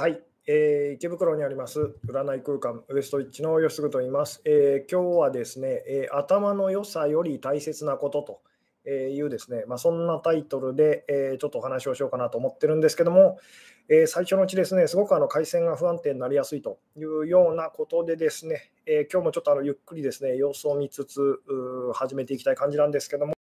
[0.00, 8.40] はい、えー、池袋にあります占い空間ウエストイッチの吉嗣と言います、えー、今日はですね、えー、頭の良さより大切なこと
[8.86, 13.38] というですね、まあ、そんなタイトルで、えちょっとお話をしようかなと思ってるんですけども、
[13.90, 21.42] え最初のうちですね、すごくあの回線が不安定になりやすいというようなことでですね、え今日もちょっとあのゆっくりですね、様子を見つつ
[21.92, 23.34] 始めていきたい感じなんですけども、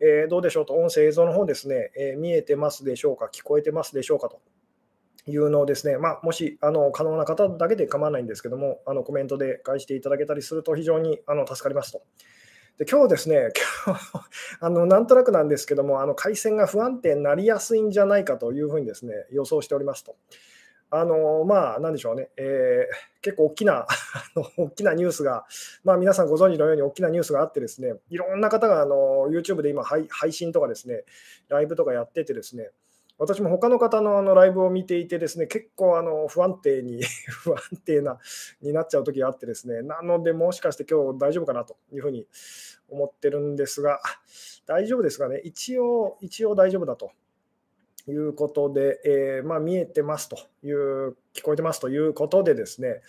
[0.00, 4.40] えどうでしょうと、音声、映像の方ですね、え見えてますでしょうか、聞こえてますでしょうかと。
[5.26, 12.02] いうのをですね、まあ、もしあの可能な方だけで構わないんですけども、あのコメントで返していただけたりすると非常にあの助かりますと。
[12.78, 13.50] で今日ですね、
[13.86, 14.00] 今日
[14.60, 20.16] あのなんとなくなんですけども、あの回線が不安定になりやすいんじゃないかというふうにですね予想しておりますと。
[20.90, 23.86] あのまあ、なんでしょうね、えー、結構大きな
[24.56, 25.44] 大きなニュースが、
[25.82, 31.04] まあ、皆さんご存知のように大きなニュースがあってですね、いろんな方があの YouTube で今配信とかですね、
[31.48, 32.70] ライブとかやっててですね、
[33.18, 38.18] 私も他の方のあのライブを見ていてですね、結構あの不安定に 不安定な
[38.60, 42.26] になっちゃう時があってですね、なのでもしかして今日大丈夫かなというふうに
[42.88, 44.00] 思ってるんですが、
[44.66, 47.12] 大丈夫ですかね、一応、一応大丈夫だと
[48.06, 53.00] いうことで、えー、まあ、見えてますという、聞こえてますということでですね、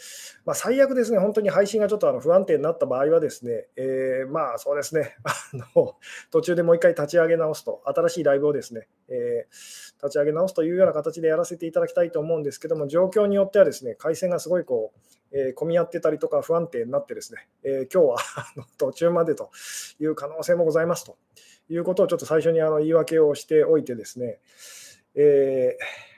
[0.45, 5.15] まあ、最悪ですね、本当に配信がちょっとあの不安定になった場合はですね、えー、まあそうですね、
[6.31, 14.93] 途中でもう一回立ち上げ直すと、新しいライブをですね、えー、立ち上げ直すというような形でやらせていただきたいと思うんですけども、状況によってはですね、回線がすごいこ
[15.31, 18.17] う、えー、混み合ってたりとか不安定になってですね、え今日は
[18.77, 19.49] 途中までと
[19.99, 21.17] いう可能性もございますと
[21.69, 24.39] いうことをちょっと最初にあの言い訳をしておいてですね、
[25.15, 26.14] えー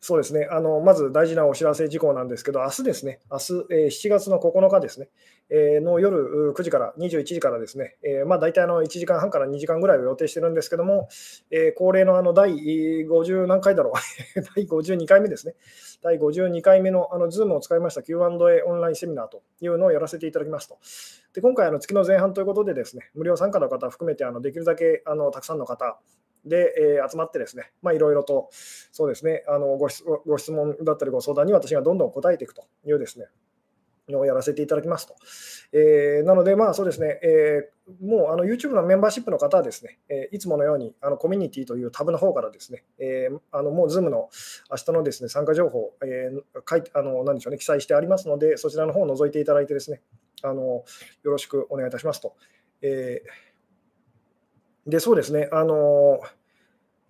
[0.00, 0.46] そうですね。
[0.50, 5.08] あのまず大事なお知らせ事項なんですけど、明日ですね、明日、えー、7月の9日ですね、
[5.48, 11.08] えー、の夜9時から21時からですね、えー、まあ、大体あの1時間半から2時間ぐらいを予定してるんですけども、
[11.50, 12.50] え恒例のあの第
[13.06, 13.92] 50何回だろう、
[14.54, 15.54] 第52回目ですね、
[16.02, 20.78] 第52回目のあの Zoom を使いました Q&A オンラインセミナーというのをやらせていただきますと。
[21.34, 25.98] で今回、の月の前半ということでですね、無料参加の方含めてあのできるだけあのたくさんの方、
[26.46, 28.48] で、えー、集まってですね、まあ、いろいろと、
[28.92, 33.26] そうですね、あのご質ご質問だったりご相談に私がどんどん答えていくというですね、
[34.08, 35.16] のをやらせていただきますと。
[35.72, 44.28] えー、なので、まあそうですね、えー、もうあの YouTube のメンバーシップの方はですね、えー、いつものようにあのコミュニティというタブの方からですね、えー、あのもう Zoom の
[44.70, 50.02] 明日のですね参加情報、えー、書いあの何でしょうね、記載してありますので、そちらの方を覗いていただいてですね、
[50.42, 50.84] あのよ
[51.24, 52.36] ろしくお願いいたしますと。
[52.82, 53.45] えー
[54.86, 56.20] で、そうですね、あの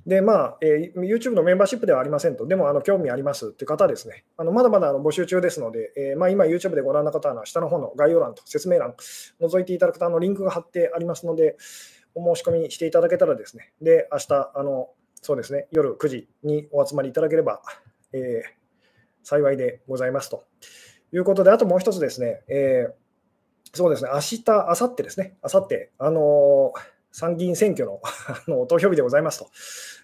[0.06, 8.94] で、まあ、えー、YouTube のメンバーシップではありませんと、でもあの興味ありますって方ですね、あのまだまだあの募集中ですので、えー、まあ、今 YouTube でご覧の方は下の方の概要欄と説明欄、
[9.40, 11.56] 覗いていただくとあのリンクが貼ってありますので、
[12.14, 17.60] お申し込みしていただけたらですね、で、明日、あのそうですね、夜9時にお集まりいただければ、
[18.12, 18.48] えー、
[19.24, 20.44] 幸いでございますと。
[21.12, 22.94] いうことで、あともう一つですね、え
[23.74, 28.02] そうですね、明日、明後日ですね、明後日、あのー参議院選挙の
[28.46, 29.48] の投票日でございますと。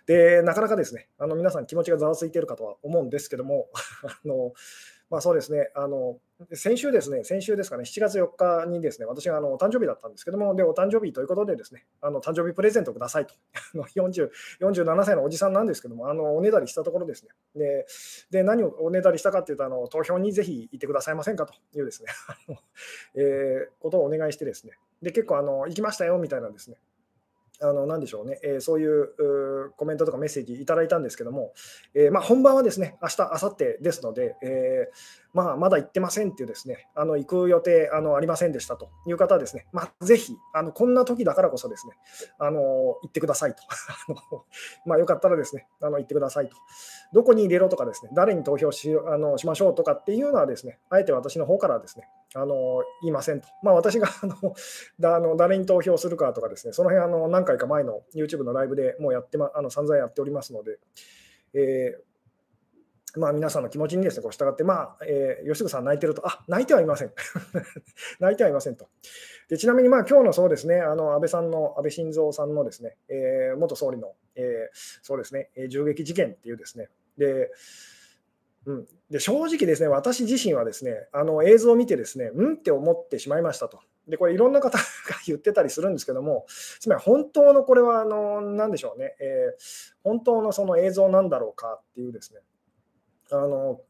[0.06, 3.68] で、なかなかですね、あの皆さん気持ちがざわついているかとは思うんですけども、
[4.02, 4.54] あの
[5.10, 6.18] まあ、そうですね、あの
[6.54, 13.34] 先週ですね、先週ですかね、7月4日にですね、私があのお誕生日だったんですけども、で、お誕生日ということでですね、あの誕生日プレゼントくださいと、
[13.94, 14.30] 40
[14.62, 17.86] 47歳のおじさんなんですけども、あのおねだりしたところですね、で、
[18.30, 22.08] で何をおねだりしたかというと、あの投票にぜひ行ってくださいませんかというですね、
[23.16, 26.78] えー、ことをお願いしてですね、で、結構あの、行きましたよみたいなですね、
[27.62, 31.52] あの、なでしょうね、えー、そういうコメントとかメッセージいただいたんですけども、
[31.94, 41.94] えー、まあ、本番はですね、明日、明後日ですので、えーまあ、まだ行ってませんっていうですね、あの行く予定あのありませんでしたという方はですね、まあ、ぜひあの、こんな時だからこそですね、
[42.38, 43.62] あの行ってくださいと。
[44.84, 46.56] まあ、よかったらですね、あの行ってくださいと。
[47.14, 53.48] どこに入れろとかですね、誰に投票しあのしましょうとかっていうのはですね、あえて私の方からですね、あの言いませんと。
[53.62, 54.36] まあ、私があの
[55.00, 60.78] だあの誰に投票するかとかですね、その辺あの何回か前の YouTube のライブでもうやってま、あの散々やっておりますので、
[61.54, 62.12] えー
[63.18, 67.12] まあ、皆さんの気持ちにですね、こう従って、まあ、えー、吉純さん泣いてると、あ、泣いてはいません。
[68.20, 68.88] 泣いてはいませんと。
[69.48, 76.88] でちなみに、まあ、今日のそうですね、あの安倍さんの、安倍晋三さんのですね、えー、元総理の、えー、そうですね、銃撃事件っていうですね、
[77.18, 77.50] で、
[78.64, 83.80] うん、で正直ですね、私自身はですね、あの映像を見てですね、うんって思ってしまいましたと。
[84.08, 84.84] で、これいろんな方が
[85.26, 86.46] 言ってたりするんですけども、
[86.80, 92.40] つまり本当のこれは、あの、なんでしょうね、えー、本当のその映像なんだろうかっていうですね、
[93.30, 93.80] あの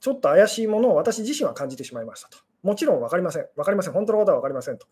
[0.00, 2.38] ちょっと怪しいものを私自身は感じてしまいましたと。
[2.62, 3.46] もちろん分かりません。
[3.56, 3.92] 分かりません。
[3.92, 4.86] 本当のことは分かりませんと。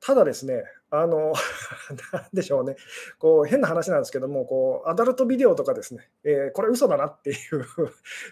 [0.00, 1.32] ただですね、あの、
[2.12, 2.76] なんでしょうね、
[3.18, 7.64] こう変な話なんですけども、こうアダルトビデオとかですね、えー、これ嘘だなっていう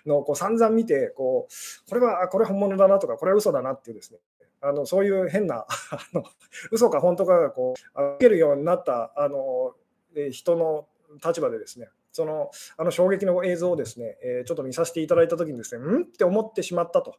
[0.06, 4.18] のをこう散々見てこう、これはこれ本物だなとか、これは嘘だなっていうですね、
[4.60, 5.66] あのそういう変な あ
[6.12, 6.24] の
[6.72, 9.74] 嘘か本当かがこう受けるようになったあの、
[10.16, 10.88] え人の
[11.24, 16.02] 立場でですね、そのあの衝撃の映像をですね、えー、ちょっと見させていただいたときにですね、ん？
[16.02, 17.14] って思ってしまったと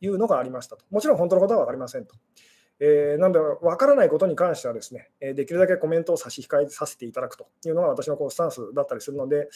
[0.00, 0.84] いうのがありましたと。
[0.90, 2.16] もちろん本当のことは分かりませんと。
[2.80, 9.48] えー、なので、分からないことに関してはですね、できるだけコメントを差し控えさせていただくというのが私のこうスタンスだったりするので、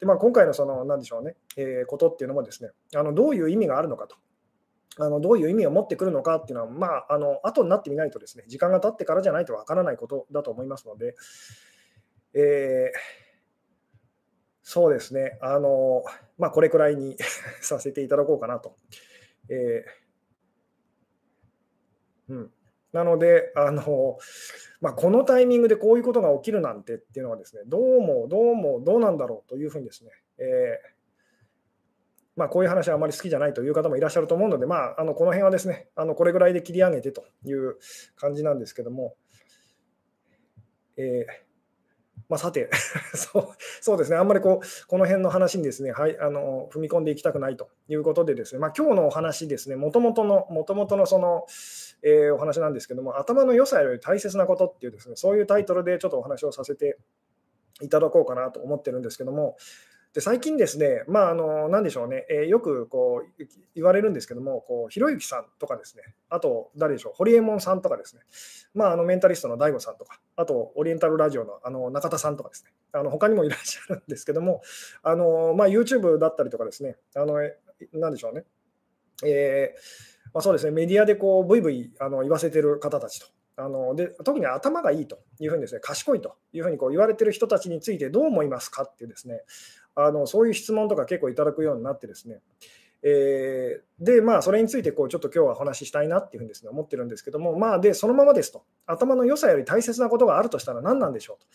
[0.00, 4.16] でまあ、今回のその、なんでしょうね、えー、ことっていうのもですね、あのどういう意味があるのかと。
[4.98, 11.14] あのどういう意味を持ってくるのかっていうのは、まあ、あの後になってみないとですね、時間が経ってからじゃないと分からないことだと思いますので、
[12.34, 13.30] えー
[14.72, 16.04] そうですね、あの
[16.38, 17.16] まあ、これくらいに
[17.60, 18.76] させていただこうかなと。
[19.48, 22.52] えー、うん、
[22.92, 24.18] なので、あの
[24.80, 31.00] まあ、このタイミングでこういうことが起きるなんてっていうのはですね、どうもどうもどうなんだろうというふうにですね、えー
[32.36, 37.76] まあ、こういう話はあまり好きじゃないという方もいらっしゃると思うので、まあ、あのこの辺はですね、あのこれぐらいで切り上げてという
[38.16, 39.14] 感じなんですけども、
[40.96, 41.50] えー
[42.30, 42.70] まあ、さて
[43.14, 43.48] そう、
[43.80, 51.44] そうですね、あんまりこうこの辺の話にですね、はい、あの踏み込んでいきたくないということで、ですね、まあ、今日のお話ですね、もともとの、もともとのその、
[52.02, 56.98] えー、お話なんですけども、頭の良さより大切なことっていうですね、そういうタイトルでちょっとお話をさせて
[57.80, 59.56] いただこうかなと思ってるんですけども、
[60.12, 63.44] で最近ですね、まあ、あの何でしょうね、えー、よくこう
[63.76, 68.22] 言われるんですけども、こうひろゆきさんとかですね、あと誰でしょう、堀エモ門さんとかですね、
[68.74, 74.62] まあ、あのメンタリストの DAIGO さんとか、あとオリエンタルラジオのあの中田さんとかですね、あの他にもいらっしゃるんですけども、
[75.04, 77.34] あのまあ、YouTube だったりとかですね、あの
[77.92, 78.44] 何でしょうね、
[79.24, 83.26] えーまあ、そうですね、メディアでこうブイブイあの言わせてる方たちと。
[83.56, 89.42] あので特に頭がいいというふうにですね、賢いというふうにこう言われてる人たちについてどう思いますかってですね、
[89.94, 92.38] あのそういう質問とか結構いただくようになってですね、
[93.02, 101.46] えー、で、まあ、それについてこうちょっと今日はお話ししたいなっていうふうにです、ね、思ってるんですけども、まあ、で、そのままですと、頭の良さより大切なことがあるとしたら何なんでしょうと。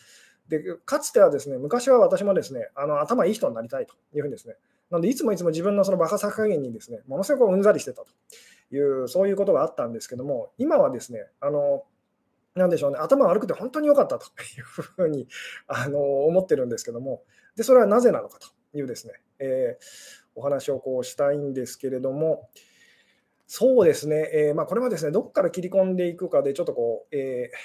[0.48, 4.54] でかつてはですね、昔は私もですね、あの頭いい人になりたいというふうにですね、
[4.90, 8.08] なので、いつもいつも自分のそのバカさ加減にですね、ものすごくうんざりしてたと。
[8.70, 11.84] いう、そういうことがあったんですけども、今はですね、あの、
[12.54, 15.28] なんでしょうね、頭悪くて本当に良かったというふうに
[15.66, 17.22] あの思ってるんですけども、
[17.56, 18.48] で、それはなぜなのかと。
[18.74, 19.84] いうですね、えー、
[20.34, 22.50] お話をこうしたいんですけれども、
[23.46, 27.56] そうですね、えー、まあ、これはですね、どこから切り込んでいくかで、ちょっとこう、えー、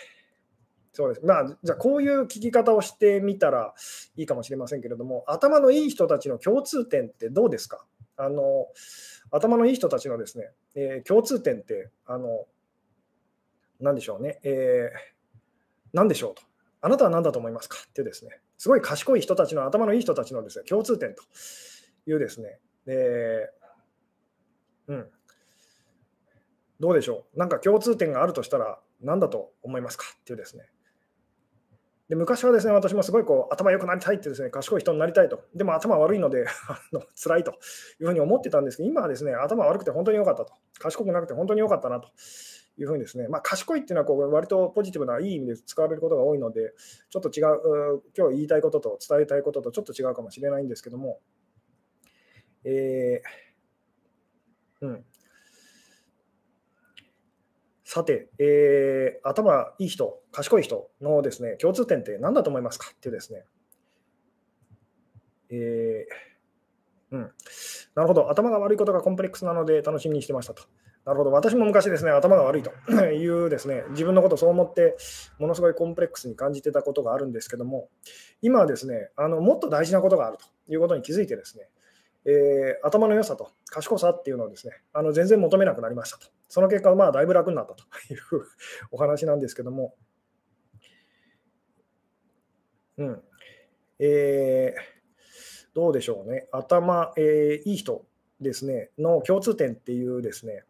[0.93, 3.73] そうですまあ、じゃあ、こういう聞き方をしてみたら
[4.15, 7.85] いいかもしれませんけれども、頭のいい人たちの共通点ってどうですか？
[8.15, 8.67] あの
[9.31, 12.45] 頭のいい人たちのですね、えー、共通点って、あの、
[13.79, 14.97] なんでしょうね、えー、
[15.93, 16.43] 何でしょうと。
[16.81, 17.77] あなたは何だと思いますか？
[17.89, 21.23] ってですね、すごい賢い人たちの、頭のいい人たちのですね共通点と
[22.07, 25.07] いうですね、えー、うん、
[26.79, 30.05] どうでしょう、なんか共通点があるとしたら何だと思いますか？
[30.19, 30.63] っていうですね。
[32.11, 35.45] で昔はですね、私もすごいこう頭良くなりたいってですね、賢い人になりたいと。
[35.55, 40.53] でも頭悪いので あの辛いというふうに思ってたんですけど、今はですね、頭悪くて本当に良かったと。
[40.77, 42.09] 賢くなくて本当に良かったなと
[42.77, 46.73] いうふうにですね、まあ、賢いっていうのはこう割とポジティブないい意味で使われることが多いので、
[47.09, 51.21] ちょっと違う、今日言いたいことと伝えたいこととちょっと違うかもしれないんですけども、
[52.65, 55.05] えー、うん。
[57.93, 63.43] さて、えー、頭いい人、賢い人のですね、共通点って何だと思いますかってですね、
[65.49, 67.31] えー、うん。
[67.93, 70.63] なるほど、頭が悪いことがコンプレックスなので楽しみにしてましたと。
[71.03, 72.71] なるほど、私も昔ですね、頭が悪いと
[73.11, 74.95] いうですね、自分のことをそう思って、
[75.37, 77.89] ものすごいコンプレックスに感じてたことがあるんですけども、
[78.41, 81.67] 今はですね、あのもっと大事なことがあるということに気づいてですね、
[82.23, 86.31] えー、頭の良さと賢さっていうのをですね、あの全然求めなくなりましたと。
[86.51, 88.19] その結果、まあ、だいぶ楽になったという
[88.91, 89.95] お話なんですけども、
[92.97, 93.21] うん。
[93.99, 96.49] えー、どうでしょうね。
[96.51, 98.05] 頭、えー、いい人
[98.41, 100.65] ですね、の共通点っていうですね、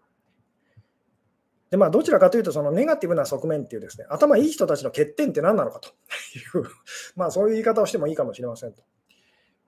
[1.72, 6.66] でまあ、どちらかというと、そのネガティブな側面っていうですね、頭いい人たちの欠点って何なのかという
[7.18, 8.84] まあ、そういう言い方をしてもいいかもしれませんと。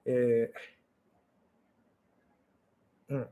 [0.06, 3.30] えー、うん。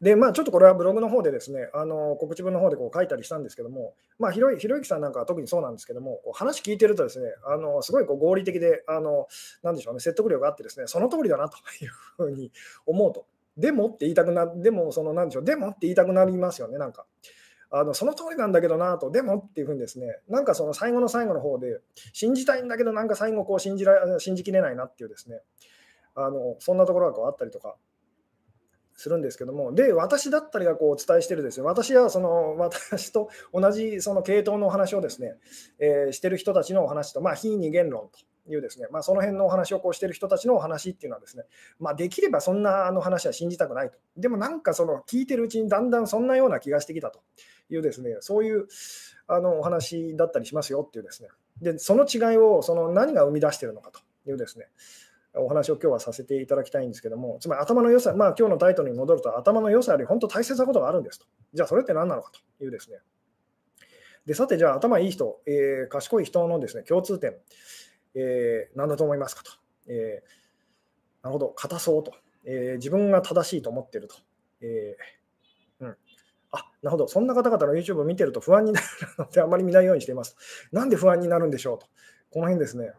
[0.00, 9.28] で、まあ、ちょっとこれはブログの方でですね、あの告知文の方でこう書いたりしたんですけども、まあ、ひろゆきさんなんかは特にそうなんですけども、こう話聞いてるとですね、あのすごいこう合理的で、あの
[9.62, 12.52] なんでしょうね、説得力があってですね、その通りだなというふうに
[12.86, 13.26] 思うと。
[13.56, 17.06] でもって言いたくな、でも、そのなんでしょう、でもって言いたくなりますよね、なんか。
[17.70, 21.80] あのその通りなんだけどなと、でもっていうふうにですね、なんかその最後の最後の方で、
[22.12, 25.40] 信じたいんだけど、なんか最後こう信じら信じきれないなっていうですね、
[26.14, 27.76] あのそんなところがこうあったりとか
[28.96, 35.34] するんですけども、で、私だったりがこうお伝えしてるですね、私はその私と同じその系統のお話をですね、
[35.78, 38.18] えー、してる人たちのお話と、まあ、非二元論と。
[38.46, 41.44] いうですね、まあ、その辺のお話をこうしてる人たちのお話っていうのはですね、
[41.80, 43.96] まあ、できればそんなあの話は信じたくないと。
[44.18, 47.20] でもなんかその聞いてるうちにだんだんそんなような気がしてきたと
[47.70, 48.66] いうですね、そういう
[49.28, 51.30] あのお話だったりしますよっていうですね、
[51.62, 54.66] でその違いをその何が生み出しているのかというですね、
[55.36, 61.26] お話を今日はさせていただきたいんですけども、つまり頭の良さ、まあ今日のタイトルに戻ると、頭の良さより本当大切なことがあるんですと。
[61.52, 62.98] じゃあそれって何なのかというですね。
[64.26, 67.36] で、さて、じゃあ頭いい人、えー、賢い人のですね、共通点、
[68.14, 69.50] えー、何だと思いますかと。
[69.86, 72.12] えー、なるほど、硬そうと、
[72.44, 72.76] えー。
[72.76, 74.16] 自分が正しいと思ってると。
[74.62, 75.96] えーうん、
[76.52, 78.86] あ、なるほど、そんな方々の YouTube を見てると不安になる
[79.18, 80.36] ので、あまり見ないようにしています。
[80.72, 81.86] なんで不安になるんでしょうと。
[82.30, 82.92] この辺ですね。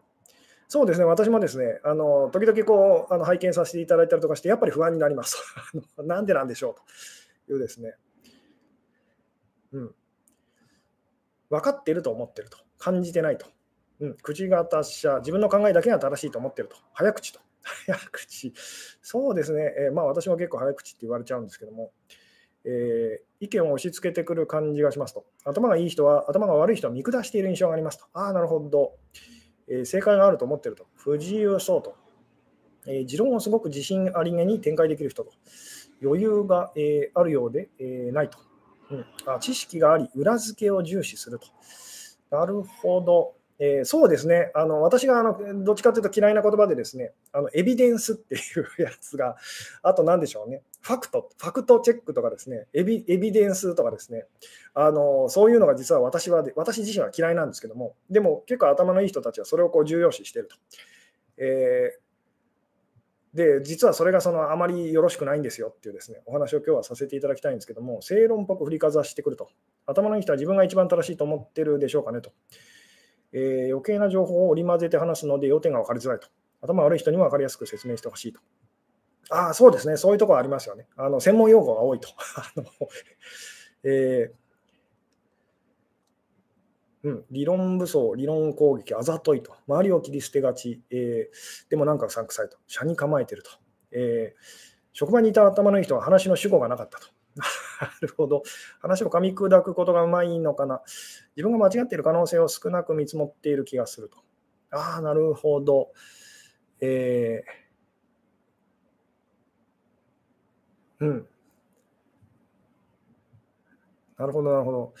[0.68, 5.36] そうですね、私もですね、あの時々こうあの拝見させていただいたりとかして、やっぱり不安になります。
[5.98, 6.82] なんでなんでしょうと。
[7.48, 7.94] いうですね、
[9.72, 9.94] うん、
[11.50, 13.46] 分かっていると思っていると、感じてないと、
[14.00, 17.40] うん、口が達者、自分の考えだけが正しいと思っていると、早口と、
[17.86, 18.52] 早口、
[19.02, 21.92] そうですね、えー、まあ私も結構早口って言われちゃうんですけども、
[22.64, 28.96] えー、意見を押し付けてくる感じがしますと、頭がいい人は頭が悪い人を見下している印象がありますと、ああ、なるほど。
[29.68, 30.86] え、正解があると思ってると。
[30.94, 31.96] 不自由そうと。
[32.86, 35.32] え、持論をすごく自信ありげに展開できる人と。
[36.02, 38.38] 余裕が、え、あるようで、えないと、
[38.90, 39.38] うんあ。
[39.40, 41.46] 知識があり、裏付けを重視すると。
[42.30, 43.34] なるほど。
[43.58, 48.38] えー、そうですね、あの私があのどっちかというと嫌いな言葉でですね、あのエビデンスってい
[48.78, 49.36] うやつが、
[49.82, 54.26] あと何でしょうね、ファクト、ファクトチェックとかですね、エビエビデンスとかですね、
[54.72, 60.56] あのそういうのが実は私は私自身は嫌いなんですけども、でも結構頭のいい人たちはそれをこう重要視していると。
[61.38, 69.48] えー、で、実はそれがそのあまりよろしくないんですよっていうですね、お話を今日はさせていただきたいんですけども、正論っぽく振りかざしてくると。
[69.86, 72.30] 頭のいい人は自分が一番正しいと思ってるでしょうかねと。
[73.32, 76.28] えー、余計な情報を織り交ぜて話すので要点が分かりづらいと。
[76.62, 78.40] 頭悪い人にも分かりやすく説明してほしいと。
[79.30, 79.96] ああ、そうですね。
[79.96, 80.86] そういうところありますよね。
[80.96, 82.08] あの専門用語が多いと。
[82.36, 82.64] あの
[83.82, 89.54] えー、うん、理論武装、理論攻撃、あざといと。
[89.68, 90.82] 周りを切り捨てがち。
[90.90, 92.58] えー、でもなんかうさんくさいと。
[92.66, 93.50] 車に構えてると。
[93.92, 94.42] えー、
[94.92, 97.08] 職場にいた頭のいい人は話の主語がなかったと。
[97.80, 98.42] なるほど。
[98.80, 100.82] 話を噛み砕くことがうまいのかな。
[101.36, 104.18] 自分が間違っている可能性を少なく見積もっている気がすると。
[104.70, 105.92] ああ、なるほど。
[106.80, 107.65] えー、
[111.00, 111.26] うん。
[114.18, 114.94] なるほど、なるほど。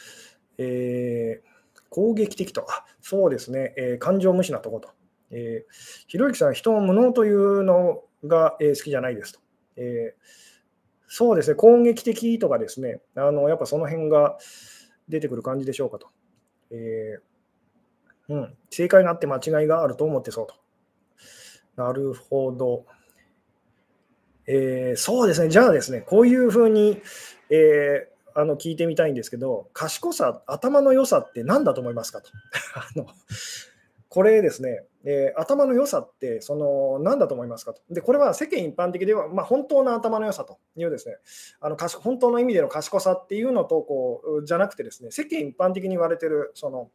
[0.58, 2.66] えー、攻撃的と。
[2.70, 3.74] あそうですね。
[3.76, 4.90] えー、感情無視なとこと。
[5.30, 5.72] えー、
[6.06, 9.40] ひろゆきさん、人を無能というのが、えー、好きじゃないですと。
[9.76, 10.46] えー
[11.08, 14.38] そうですね、攻撃的とかですね、あのやっぱその辺が
[15.08, 16.08] 出てくる感じでしょうかと。
[16.70, 20.54] えー、うん、正解があって間違いがあると思ってそうと。
[21.76, 22.86] なるほど。
[24.46, 27.00] えー、そうですね、じゃあですね、こういうふうに、
[27.50, 32.30] えー、あの聞いてみたいんですけど、賢さ、頭の良さって何だと思いますかと。
[32.74, 33.06] あの
[34.08, 37.82] これですね、えー、頭の良さってその何だと思いますかと。
[37.90, 41.16] で、これは世間一般的では、まあ、本当の頭の良さというですね、
[41.60, 46.90] あの本当の意味での賢さっていうのとこうじゃなくてですね、世間一般的に言われてるその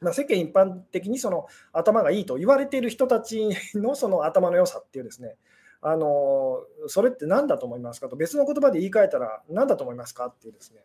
[0.00, 5.36] まあ、世間一般的にその頭がいいと言われている人たちのその頭の良さっていうですね、
[5.80, 10.80] あのそれって何だと思いますかと別の言葉で言い換えたら何だと思いますかっていうですね、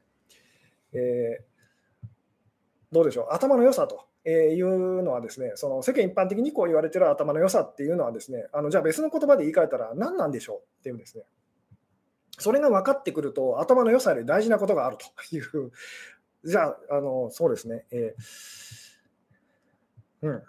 [0.93, 2.07] えー、
[2.91, 3.27] どうでしょう。
[3.33, 11.25] 頭の良さとえいうのはですね、その世間一般的にこう言われてる頭の良さっていうのはですね、あのじゃあ別の言葉で言い換えたら何なんでしょうっていうですね、
[12.37, 15.71] それが分かってくると頭の良さより大事なことがあるという、
[16.45, 20.43] じゃあ、あのそうですね、えー、うん。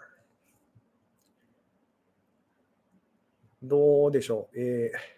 [3.67, 4.59] どうでしょう？
[4.59, 5.15] えー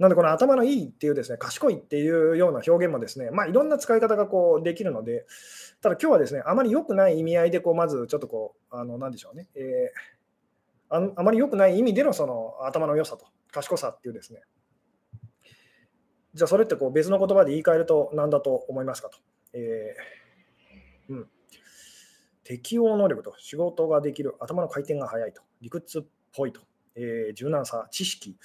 [0.00, 5.26] なので、この頭のいいっていうですね、賢いっていうような表現もですね、まあ、いろんな使い方がこうできるので、
[5.82, 14.40] ただ今日はですね、あまり良くない意味合いで、こう、まずちょっとこう、あの、なんでしょうね、えー、ああまり良くない意味でのその頭の良さと賢さっていうですね、
[16.32, 19.18] じゃあそれってこう別の言葉で言い換えると何だと思いますかと？
[19.52, 21.28] えー、うん。
[22.42, 26.02] 適応能力と仕事ができる、頭の回転が速いと、理屈っ
[26.34, 26.62] ぽいと。
[26.94, 28.36] えー、柔軟さ、知識、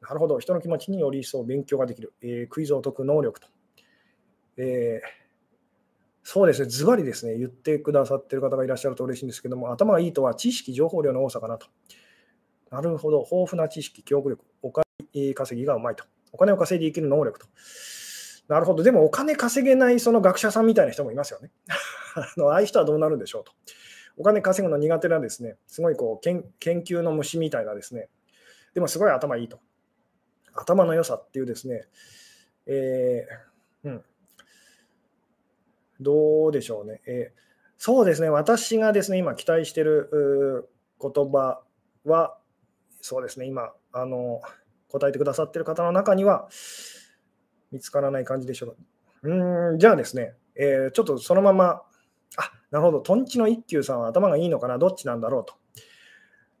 [0.00, 3.48] なるほど、人の気持ちにより一層勉強ができる、えー、クイズを解く能力と、
[4.56, 5.08] えー、
[6.22, 11.66] そうですね、ズバリですね、言ってくださってる方がいらっしゃると嬉しいんですけども、頭がいいとは知識、情報量の多さかなと。
[12.70, 14.84] なるほど、豊富な知識、記憶力、お金
[15.34, 16.04] 稼ぎがうまいと。
[16.32, 17.46] お金を稼いで生きる能力と。
[18.48, 21.50] なるほど、でもお金稼げないその学者さんみたいな人もいますよね。
[22.14, 23.52] あのああいう人はどうなるんでしょうと。
[24.18, 28.08] お金稼ぐの苦手なですね、すごいこう研究の虫みたいなですね、
[28.74, 29.60] でもすごい頭いいと。
[30.54, 31.84] 頭の良さっていうですね、
[32.66, 34.04] えー、うん、
[36.00, 37.00] どうでしょうね。
[37.06, 37.40] えー、
[37.78, 40.68] そうですね、私がですね、今期待している
[41.00, 41.62] 言葉
[42.04, 42.36] は、
[43.00, 44.40] そうですね、今、あの
[44.88, 46.48] 答えてくださっている方の中には
[47.70, 48.76] 見つからない感じでしょうか。
[49.22, 51.82] うん、じゃあですね、えー、ちょっとそのまま、
[52.70, 55.54] なるほど、とんちの一休さんは頭がいいのかな、どっちなんだろうと。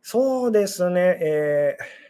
[0.02, 2.08] そうですね、えー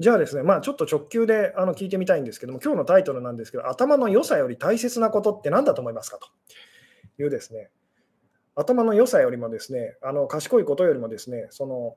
[0.00, 6.18] じゃあですね、まあ、ちょっと直球であの聞いてみたいんですけども、今日のタイトルなんですけど、頭の良さより大切なことって何だと思いますか？
[6.18, 6.28] と。
[7.20, 7.68] いうですね、
[8.54, 11.96] 頭の良さよりもですね、あの賢いことよりもですね、その、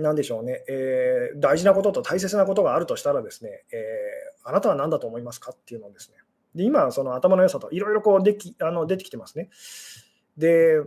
[0.00, 5.50] なでしょうね、えー、大事なことと大切なことがあるとしたらですね、えー、あなたは何だと思いますか？
[5.50, 6.18] っていうのをですね、
[6.58, 9.48] で今、その頭の良さといろいろこうできあの出てきてますね。
[10.36, 10.82] で、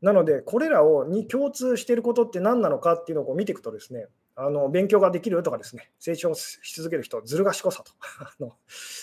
[0.00, 7.92] なので、これらをに共通していることって何なのかっていうのを見ていくとですね、あの勉強ができるとかですね、成長し続ける人、ずる賢さと
[8.22, 8.52] あの、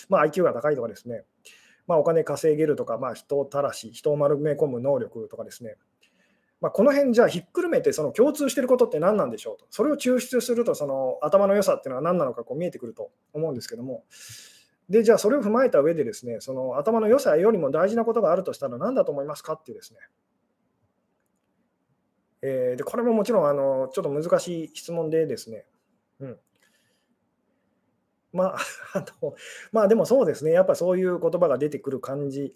[0.08, 1.24] まあ、IQ が高いとかですね、
[1.86, 5.76] まあ、お金稼げるとか、まあ、人たらし、人を丸め込む能力とかですね、
[6.62, 14.04] まあ、この辺じゃあひっくるめてその共通していることって何なんでしょうと、それを抽出するとその頭の良さっていうのは何なのかこう見えてくると思うんですけども、
[14.90, 20.00] でじゃあそれを踏まえた上でですね、その頭の良さよりも大事なことがあるとしたら何だと思いますかっていうですね、
[22.42, 25.64] えー、でこれももちろんあのちょっと難しい質問でですね、
[26.18, 26.38] うん、
[28.32, 28.56] まあ、
[28.98, 29.34] あの
[29.70, 32.54] まあでもそうですね、やっぱそういう言葉が出てくる感じ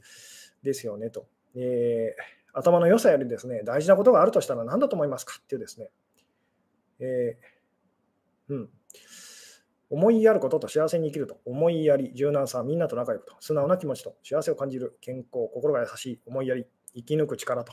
[0.64, 1.28] ですよねと。
[1.54, 2.22] えー、
[2.52, 5.90] 頭の良さよりですね、大事なことがあるとしたら何だと思いますかっていうですね、
[6.98, 8.70] えー、うん、
[9.94, 17.72] 思いやることと幸せに生きると、思いやり、柔軟さ、みんなと仲良くと、素直な気持ちと、幸せを感じる、健康、心が優しい、思いやり、生き抜く力と。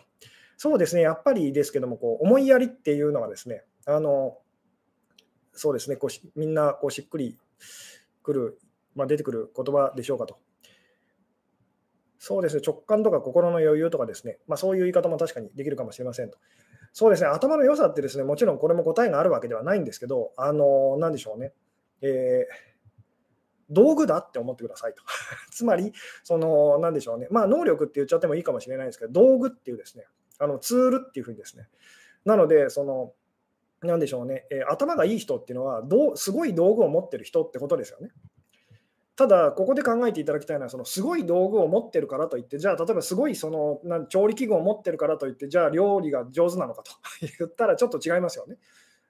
[0.58, 4.38] そうですね、やっぱりですけども、こう思いやりっていうのはですね、あの
[5.54, 7.36] そうですね、こうみんなこうしっくり
[8.22, 8.60] くる、
[8.94, 10.38] まあ、出てくる言葉でしょうかと。
[12.20, 16.38] そうですね、直感とか心の余裕とかですね、まあ、そういう言い方も確かにできるかもしれませんと。
[16.94, 21.54] そうですね、頭の良さってですね、もちろんこれも答えがあるわけではないんですけど、あの、なんでしょうね、
[22.02, 22.72] えー、
[23.70, 25.04] 道具だって思ってくださいと。
[25.52, 30.06] つまり、その、なんでしょうね、まあ、能力って言っちゃってもいいかもしれないですけど、道具っていうですね、
[30.40, 31.68] あのツールっていうふうにですね。
[32.26, 33.14] なので、その、
[33.82, 38.12] なんでしょうね、えー、頭がいい人っていうのはどう、すごい道具を持ってる人ってことですよね。
[39.16, 48.58] ただ、ここで考えていただきたいのは、そのすごい道具を持ってるからといって、じゃあ、例えばすごいそのな調理器具を持ってるからといって、じゃあ料理が上手なのかと言ったらちょっと違いますよね。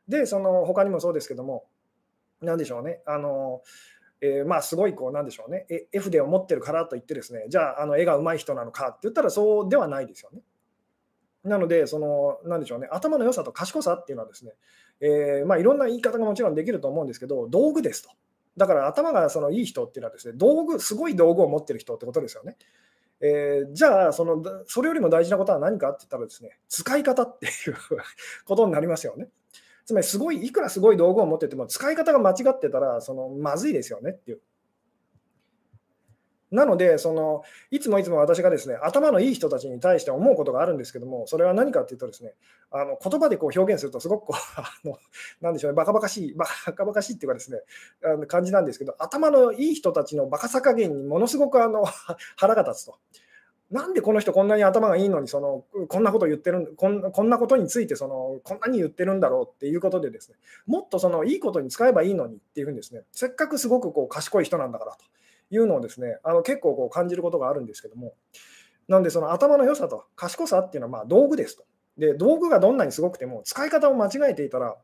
[0.08, 1.66] で、その他にもそうですけども、
[2.42, 3.62] なんでしょうね、あの
[4.22, 10.42] えー、まあすごいこうなんでしょうね、絵筆を持ってるからといってですね、じゃああの絵が上手い人なのかって言ったらそうではないですよね。
[11.44, 14.52] なので、その、なんでしょうね、頭の良さと賢さっていうのはですね、
[15.00, 18.12] えー、まあ、いろんな言い方がもちろんできると思うんですけど、道具ですと。
[18.58, 22.58] だから頭がそのいい人っていうのはですね、道具、すごい道具を持ってる人ってことですよね。
[23.22, 27.76] えー、じゃあその、それよりも大事なことは何かって言ったらですね、使い方っていう
[28.46, 29.30] ことになりますよね。
[29.86, 34.42] つまり、すごい、いくらすごい道具を持ってても、使い方が間違ってたら、そのまずいですよねっていう。
[36.52, 42.34] なので、そのいつもいつも私がですね頭のいい人たちに対して思うことがあるんですけども、それは何かっていうと、ですね
[42.72, 44.98] あの言葉でこう表現すると、すごくこう あの
[45.40, 47.62] なんでしょうね、バカバカしい、バカバカしいっていうかですね、
[48.04, 51.86] あの感じなんですけど、頭のいい人たちのバカさ加減にものすごくあの
[52.36, 52.96] 腹が立つと。
[53.72, 65.06] なんでこの人こんなに頭がいいのにそのこんなこと言ってるこんこんなことについてそのこんなに言ってるんだろうっていうことでですねもっとそのいいことに使えばいいのにっていうふうにですねせっかくすごくこう賢い人なんだからと
[65.52, 68.14] いうのをですね、あの結構こう感じることがあるんですけども、
[68.88, 71.66] なんでその頭の良さと賢さっていうのはまあ道具ですと。
[71.98, 74.78] で、道具がどんなにすごくても使い方を間違えていたら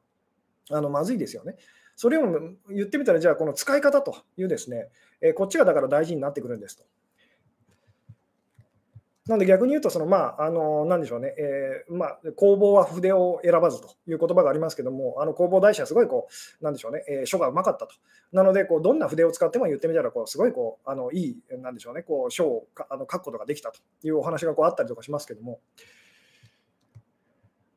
[0.70, 1.56] あのまずいですよね。
[1.96, 2.24] それを
[2.70, 4.90] 言ってみたら、じゃあこの使い方というですね、
[5.22, 6.84] えこっちがだから大事になってくるんですと。
[9.28, 16.28] なので逆に言うと、そのまあ、あのなんでしょうね、えー、まあ、工房は筆を選ばずという言葉がありますけども、あの工房大師はすごいこ
[16.62, 17.96] う、なんでしょうね、えー、書がうまかったと。
[18.32, 25.60] なので、こうどんな筆を使っても言ってみたらこう、すごいこうあのいい、なんでしょうね、こう書をあの書くことができたというお話がこうあったりとかしますけども。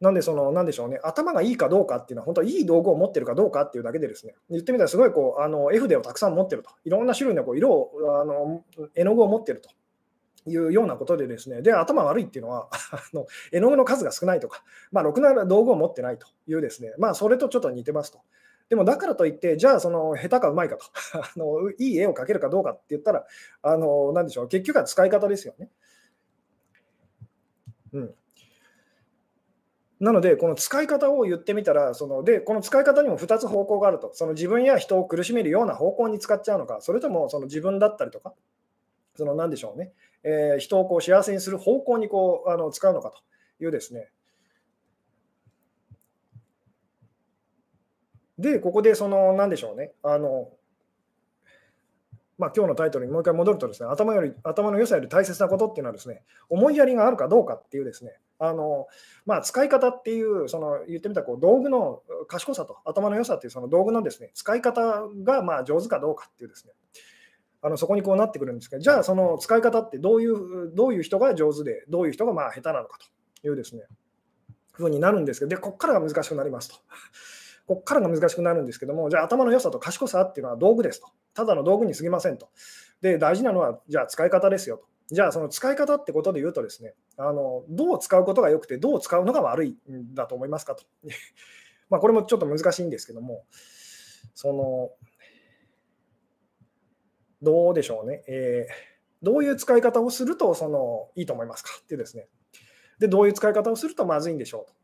[0.00, 9.68] なんで、その、なんでしょうね、頭がいいかどうかっていうのは、本当はいい道具を持ってるかどうかっていうだけでですね、言ってみたら、すごいこう、あの絵筆をたくさん持ってると、いろんな種類のこう色を、あの絵の具を持ってると。
[10.46, 18.20] いうようなことでですね、で、頭悪いっていうのは、 あの絵の具の数が少ないとか、まあ、ろくな道具を持ってないというですね、まあ、それとちょっと似てますと。
[18.68, 20.84] でもだからといって、じゃあ、その下手かうまいかと
[21.18, 23.26] あの、いい絵を描けるかどうかって言ったら、
[23.62, 25.68] あのなんでしょう、結局は使い方ですよね。
[27.92, 28.14] うん、
[30.00, 38.32] なので、この使い方を言ってみたら、そのでこの使い方にも2つ方向があると、その自分や人を苦しめるような方向に使っちゃうのか、それともその自分だったりとか、
[39.16, 44.10] その何でしょうね、えー、人をこう幸せにする方向にこうあの使うのかというですね。
[48.38, 50.48] で、ここでその何でしょうね、あの
[52.38, 58.86] まあ、今日のタイトルにもう一回戻るとですね、頭より頭の良さより大切なことっていうのはですね、思いやりがあるかどうかっていうですね、あの
[59.26, 66.72] まあ、使い方っていう、その言ってみたらこう道具の賢さと頭の良さっていうその道具のですね使い方がまあ上手かどうかっていうですね、
[67.62, 72.98] あのそこにこうなってくるんですけど、じゃあその使い方ってどういうどういう人が上手で、どういう人がまあ下手なのか
[73.42, 73.82] というですね、
[74.72, 76.76] ふうになるんですけど、で、ここからが難しくなりますと。
[77.66, 81.08] ここからが難しくなるんですけども、じゃあ頭の良さと賢さっていうのは道具ですと。
[81.34, 82.48] ただの道具に過ぎませんと。
[83.00, 84.86] で、大事なのは、じゃあ使い方ですよと。
[85.14, 90.84] じゃあその使い方ってことで言うとですね、あのどう使うことが良くて、どう使うのが悪いんだと思いますかと。
[91.90, 93.44] まこれもちょっと難しいんですけども、
[94.34, 94.90] その、
[97.42, 98.72] どうでしょうね、えー、
[99.22, 102.26] どういう使い方をするとそのいいと思いますかってですね。
[102.98, 104.80] で、どういう使い方をするとまずいんでしょうと。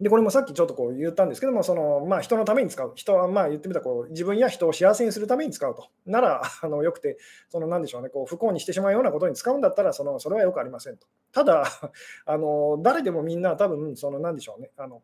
[0.00, 7.16] で、これもさっきちょっとこう言ったんですけども、そのまあ、人のために使う、人はまあ言ってみたらこう自分や人を幸せにするために使うと、なら あのよくて、
[7.48, 11.06] そのなんでしょうね、こう不幸にしてしまうようなことに使うんだったら、そのそれはよくありませんと。
[11.32, 11.64] ただ、
[12.26, 15.02] あの誰でもみんな多分、そのなんでしょうね、あの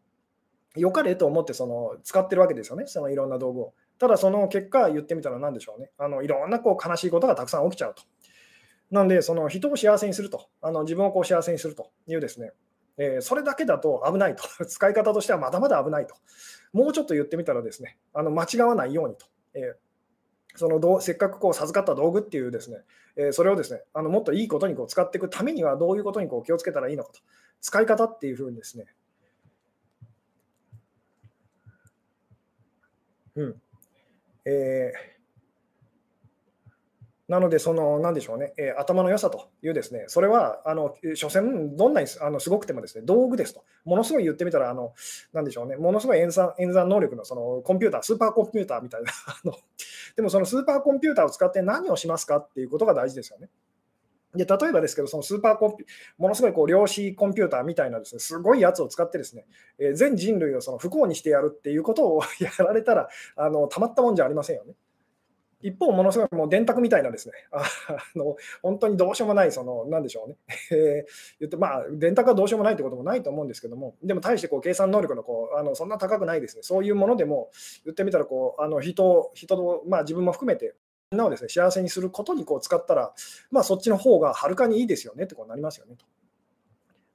[0.74, 3.74] 良かれと思ってその使ってるわけですよね、そのいろんな道具を。
[4.00, 8.02] ただ、その結果、言ってみたら何でしょうね、あのいろんなこう悲しいことがたくさん起きちゃうと。
[8.90, 12.52] なんで、その人を幸せにすると、あの自分をこう幸せにするというですね、
[12.96, 16.14] えー、それだけだと危ないと、 使い方としてはまだまだ危ないと、
[16.72, 22.78] もうちょっと言ってみたらですね、あの間違わないようにと、えー、そのどせっかくこう授かった道具っていうですね、
[23.16, 27.20] えー、それをですね、あのもっといいことにこう使っていくためにはどういうことにこう気をつけたらいいのかと、
[27.60, 28.86] 使い方っていうふうにですね、
[33.36, 33.62] うん、
[34.50, 35.20] えー
[37.30, 43.62] なので、その、なんでしょうね、えー、頭の良さというですね、それは、あの、所詮、どんなにあのすごくてもですね、道具ですと。
[43.84, 44.94] ものすごい言ってみたら、あの、
[45.32, 49.54] なんでしょうね、ものすごい演算演算能力のそのコンピューター、スーパーコンピューターみたいな、あの
[50.16, 53.48] でもそのスーパーコンピューターを使って何をしますかっていうことが大事ですよね。
[54.34, 55.84] で例えばですけど、そのスーパーコンピ
[56.18, 59.44] ものすごいこう量子コンピューターみたいなですね、すごいやつを使ってですね、
[59.78, 64.74] えー、全人類をその不幸にしてやるっていうことを やられたら、あのたまったもんじゃありませんよね。
[65.62, 67.62] 一方、ものすごいもう電卓みたいなですね、 あ
[68.16, 70.36] の本当にどうしようもない、その、なんでしょうね、
[70.72, 71.06] え
[71.38, 77.50] 言って、まあ、電卓はどうしようもないってこともないと思うんですけども、でも、対してこう計算能力のこうあのそんな高くないですね、そういうものでも、
[77.84, 80.74] 言ってみたらこう、あの人、人、まあ、自分も含めて、
[81.12, 83.12] みんなをですね幸せにすることにこう使ったら、
[83.50, 86.04] まあ、そっちの方がはるかにいいですよねってことなりますよねと。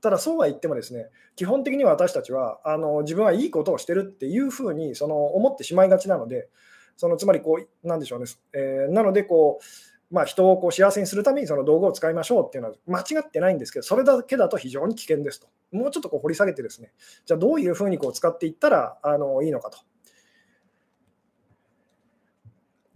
[0.01, 6.49] ただそうは言ってもですね基本的には私たちはあの自分はいいことをしてるっていうふうにその思ってしまいがちなので
[6.97, 15.47] そのつまりこう、なんでしょうね、えー、なのでこう、まあ、人をこう幸せにするためにその道具を使いましょうっていうのは間違ってないんですけど、それだけだと非常に危険ですと。
[15.71, 16.91] もうちょっとこう掘り下げてですね、
[17.25, 19.79] じゃあどういうふうにこう使っていったらあのいいのかと。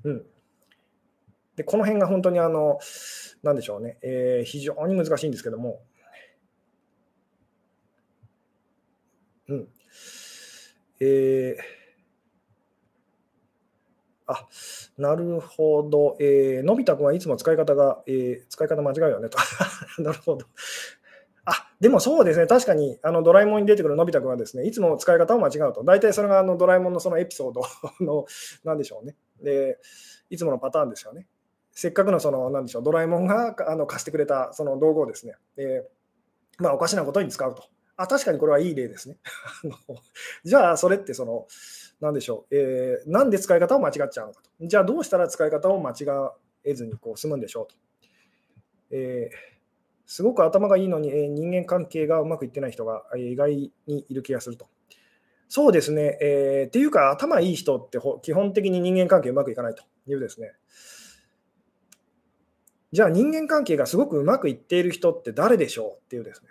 [0.06, 0.26] うん、
[1.60, 2.80] でこの辺が本当にあの、
[3.43, 5.82] なんでしょうね、えー、非常に難しいんですけども、
[9.50, 9.67] うん。
[11.02, 11.80] えー
[14.32, 14.48] あ
[15.00, 19.39] なるほど、えー、のび太くんはいつも使い方が、えー、使い方間違うよねと。
[20.04, 20.45] なるほど。
[21.45, 25.84] あでもそうですね、確かにあのドラえもんに出てくるのび太くんはですね、いつも使い方を間違うと。
[25.84, 27.62] 大体それがあのドラえもんのそのエピソード
[28.06, 28.28] の、
[28.63, 29.15] なんでしょうね。
[29.41, 29.80] で、
[30.30, 31.28] いつものパターンですよね。
[31.80, 37.63] せっかくのその、なんでしょう、ドラえもんがあの貸してくれたその道具をですね、えー、まあ、おかしなことに使うと。
[37.96, 39.15] あ、確かにこれはいい例ですね。
[40.44, 41.48] じゃあ、それってその、
[42.02, 44.50] なんでしょう、えー、なんで使い方を間違っちゃうのかと。
[44.60, 45.96] じゃあどうしたら使い方を間違
[46.65, 47.76] えずにこう済むんでしょうと。
[48.92, 49.38] えー、
[50.06, 54.68] すごく頭がいいのに、えー、人間関係がうまくいってない人が意外にいる気がすると。
[55.48, 60.52] そうですね、えー、っていうか頭いい人って基本的に人間関係うまくいかないというですね。
[62.91, 66.49] じゃあ人間関係がすごくうまくいっている人って誰でしょうっていうですね。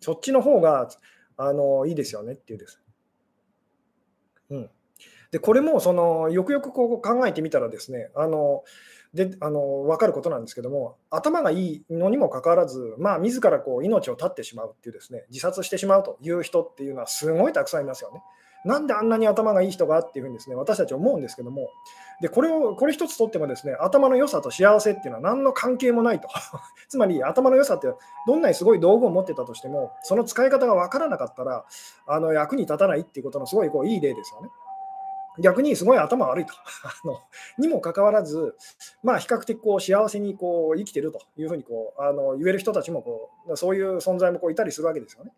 [0.00, 0.88] そっちの方が
[1.36, 2.82] あのいいですよねっていうです。
[4.50, 4.70] うん。
[5.30, 8.64] でこれもそのよくよくこう考えてみたらですねあの
[9.14, 18.22] であの分かることなんですけども、頭がいいのにもかかわらず、まあ、自らこう命を絶ってしまうっていうですね、自殺してしまうという人っていうのはすごいたくさんいますよね。
[18.66, 21.70] なんであんなに頭がいい人がっていうふうにですね、私たち思うんですけども、
[22.20, 26.28] でこれをこれ一つとってもですね、頭の良さと幸せっていうのは何の関係もないと。
[26.88, 27.86] つまり頭の良さって
[28.26, 31.64] どんなにすごい道具を持ってたとしても、その使い方が分からなかったら
[32.06, 34.50] あの役に立たないっていうことのすごいこういい例ですよね。
[35.38, 37.20] 逆にすごい頭悪いと あの
[37.58, 38.56] にもかかわらず、
[39.02, 45.32] まあ、比較的こう幸せにこう生きてるというふうにこうあの言える人たちもこうそういう存在もこういたりするわけですよね。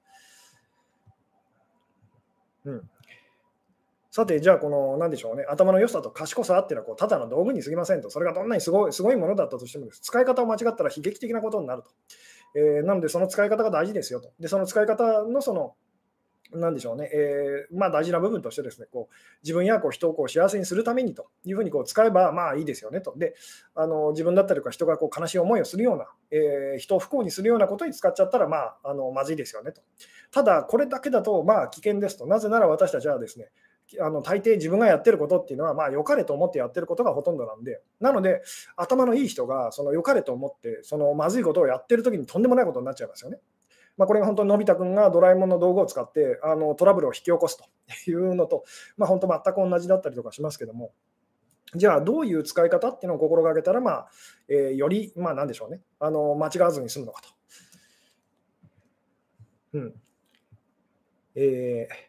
[2.64, 2.90] うん、
[4.10, 11.90] さて、じゃあ、この、なんでしょうね、頭の良さと賢さっていうのはこう、ただの道具に過ぎませんと、それがどんなにすごいすごいものだったとしても、使い方を間違ったら悲劇的なことになると。
[12.54, 14.32] えー、なので、その使い方が大事ですよと。
[14.40, 15.74] で、その使い方のその
[16.52, 23.14] なんでしょうね、えー、まあ、大事な部分としてですね、こう自分やこう人をこう幸せにするためにというふうにこう使えばまあいいですよねと。
[23.16, 23.34] で、
[23.74, 29.82] あの自分だったりとか人がこう悲しい思いをするような、えー、人を不幸にするようなことに使っちゃったらまああのまずいですよねと。
[30.30, 32.26] ただ、これだけだとまあ危険ですと。
[32.26, 33.50] なぜなら私たちはですね、
[34.00, 38.42] あの大抵自分がやってることっていうのは、まあ、良かれと思ってやってることがほとんどなんで、なので、
[38.76, 43.38] 頭のいい人が、その良かれと思って、そのまずいことをやってるときにとんでもないことになっちゃいますよね。
[43.96, 47.64] まあ、これが本当にのび太くんがドラえもんの道具を使ってあのトラブルを引き起こすと
[48.08, 48.64] いうのと、
[48.96, 50.92] まあ、本当全く同じだったりとかしますけども、
[51.74, 54.08] じゃあどういう使い方っていうのを心がけたら、まあ
[54.48, 57.28] えー、より、まあ、なんでしょうねあの、間違わずに済むのかと。
[59.74, 59.94] うん
[61.34, 62.07] えー、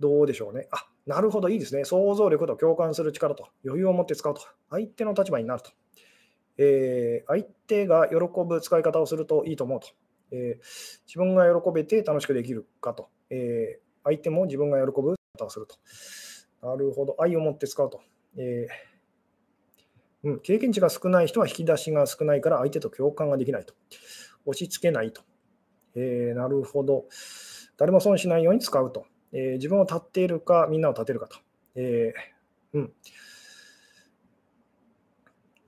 [0.00, 0.68] どうでしょうね。
[0.70, 1.84] あなるほど、いいですね。
[1.84, 4.40] 想像力と共感する力と余裕を持って使うと。
[4.70, 5.70] 相手の立場になると。
[6.56, 9.88] えー、相手が喜ぶ使い方をするといいと思うと。
[10.30, 15.76] えー、自分が喜べて楽しくできるかと、えー、相手も自分が喜ぶ方をすると。
[16.66, 18.00] なるほど、愛を持って使うと。
[18.36, 23.74] えー、うん、経験値が少ない人は引き出しが少ないから相手と共感ができないと。
[24.46, 25.22] 押し付けないと。
[25.96, 27.04] えー、なるほど。
[27.76, 29.06] 誰も損しないように使うと。
[29.34, 31.36] えー、自分を立っているか、みんなを立てるかと。
[31.74, 32.92] えー、うん。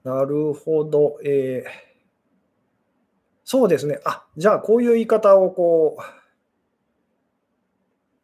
[0.05, 1.19] なるほど。
[1.23, 1.87] えー
[3.49, 4.01] そうですね。
[4.05, 5.97] あ、じゃあこういう言い方をこ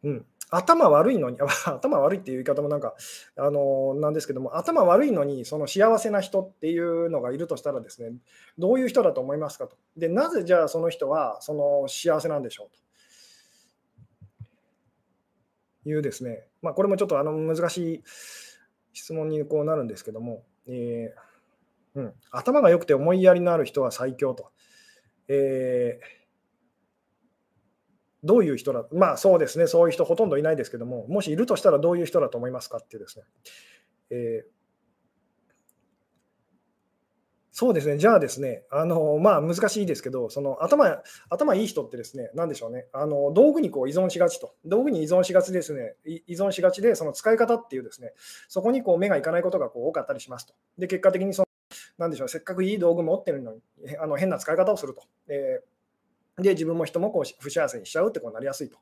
[0.03, 2.93] う、うん、頭悪いのに、 頭悪いっていう言い方もなんか、
[3.37, 8.17] あのなんですけども、頭悪いのに、その幸せな人っていうのがいるとしたらですね、
[8.57, 9.77] どういう人だと思いますかと。
[9.95, 12.82] で、なぜじゃあその人はその幸せなんでしょうと
[15.85, 18.03] いうですね、まあ、これもちょっとあの難しい
[18.93, 24.51] 質問にこうなるんですけども、えーうん、頭が良くて思いやりのある人は最強と。
[25.27, 26.05] えー、
[28.23, 33.25] どういう人だ、まあそうですね、そういう人ほとんどいないですけども、もしいるとしたらどういう人だと思いますかっていうですね。
[34.09, 34.62] えー、
[37.55, 48.13] そうですね、じゃあですね、あのまあ難しいですけど、その頭頭いい人ってですね、なんでしょうね、あの道具にこう依存しがちと、道具に依存しがちですね、依存しがちで、その使い方っていうですね、
[48.47, 50.55] そこにこう目がいかないことがこう多かったりしますと。
[50.79, 51.47] で、結果的にその
[51.99, 53.61] なんでしょう、せっかくいい道具持ってるのに、
[53.99, 55.03] あの変な使い方をすると。
[55.27, 58.77] えー、で、自分も人もこう不幸せにしちゃうってこうなりやすいと。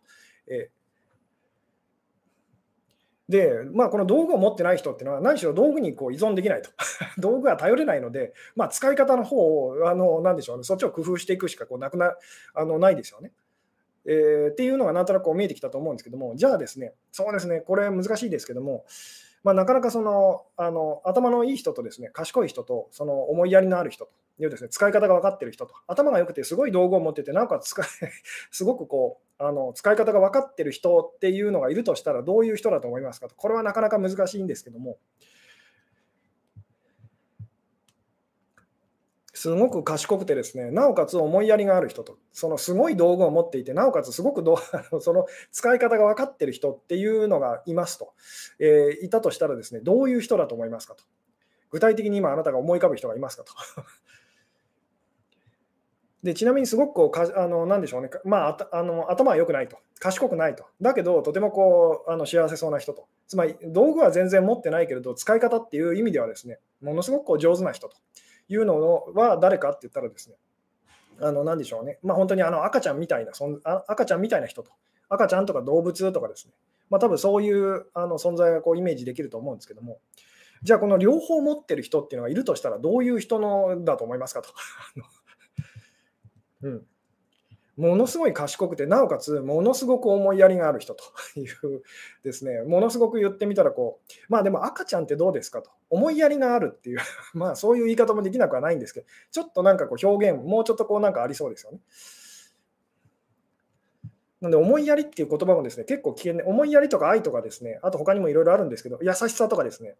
[0.47, 0.80] えー、
[3.29, 6.69] で、まあ、この道具を持ってない人っていうのは、何しろ道具にこう依存できないと。
[7.17, 12.15] 道具は頼れないので、まあ、使い方の方を、あのなんでしょうね、そっちを工夫していくしかこうなくな
[12.53, 13.31] あのないですよね。
[14.05, 18.85] えー、っていうのがなんとなくこう見えてきたと思うんですけども、じゃあですね、そうですね、これ難しいですけども、
[19.43, 27.83] まあ、なかなかそのあの頭のいい人とですね賢い人とその思いやりのある人というですね使い方が分かっている人と頭が良くてすごい道具を持っててなおかつ使
[28.51, 33.35] すごくこうあの使い方が分かっている人っていうのがいるとしたらどういう人だと思いますかと。
[33.35, 34.97] これはなかなか難しいんですけども。
[39.41, 44.55] すごく賢くてですね、なおかつ思いやりがある人と、そのすごい道具を持っていて、なおかつすごくど
[45.01, 48.13] その使い方が分かってる人っていうのがいますと、
[48.59, 51.03] えー、いたとしたらですね、どういう人だと思いますかと。
[51.71, 53.51] 具体的に今あなたが思い浮かぶ人がいますかと。
[56.21, 67.97] でちなみにすごくこうかあのなんでしょうね、まあ、あの頭は良くないと、賢くないと、だけどとてもこうあの幸せそうな人と、つまり道具は全然持ってないけれど、使い方っていう意味ではですね、ものすごくこう上手な人と。
[68.53, 70.35] いうのは誰かって言ったらですね、
[71.21, 74.71] あの何でしょうね、まあ、本当にあの赤ちゃんみたいなそんあ赤ちゃんみたいな人と、
[75.09, 76.53] 赤ちゃんとか動物とかですね、
[76.89, 79.99] まあ、多分そういうあの存在がこうイメージできると思うんですけども、
[80.63, 84.49] じゃあこの両方持ってる人っていうのがいるとしたら、どういう人のだと思いますかと。
[86.63, 86.87] うん。
[87.81, 91.03] ものすごい賢くて、なおかつものすごく思いやりがある人と
[91.39, 91.81] いう
[92.23, 96.99] ですね、ものすごく言ってみたらこう、まあでも赤ちゃんってどうですかと、思いやりがあるっていう
[97.33, 101.79] まあそういう言い方もできなくはないんですけど、ちょっとなんかこう表現、もうちょっとこうなんかありそうですよね。
[104.41, 109.95] なので、思いやりっていう言葉もですね、結構危険で、思いやりとか愛とかですね、あと他にもいろいろあるんですけど、優しさとかですね、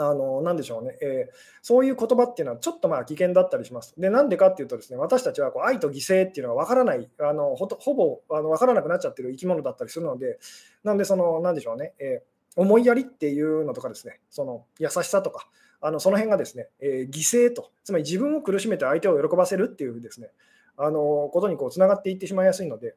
[0.00, 3.94] あの、なんでしょうね、えー、そういう言葉っていうのはちょっとまあ危険だったりします。
[3.98, 10.38] で、なんでかっていうとですね、私たちはこう愛と犠牲っていうのが分からない、あのほほぼあの分からなくなっちゃってる生き物だったりするので、
[10.82, 15.48] なんで、その、なんでしょうね、えー、思いやりっていうのとかですね、その優しさとか、
[15.82, 20.30] あのその辺がですね、えー、犠牲と、つまり自分を苦しめて相手を喜ばせるっていうですね、
[20.76, 22.94] あのことにこうつながっていってしまいやすいので、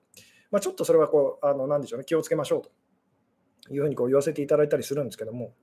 [0.52, 5.54] まあ、ちょっとそれはこう、あのなんでしょうね、気をつけましょうというふうにこう言わせていただいたりするんですけども、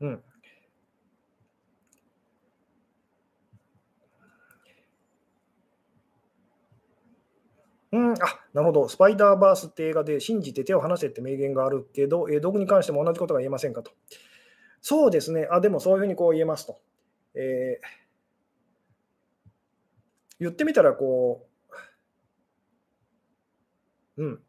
[0.00, 0.22] うん、
[7.92, 8.16] うん、あ
[8.52, 8.88] なるほど。
[8.88, 13.92] スパイダーバースって映画で信じて手を離せって名言があるけど、えー、道具に関しても同じことが言えませんかと。
[14.82, 15.48] そうですね。
[15.50, 16.80] あ、でもそういうふうにこう言えますと。
[17.34, 17.86] えー、
[20.40, 21.46] 言ってみたらこ
[24.16, 24.40] う、うん。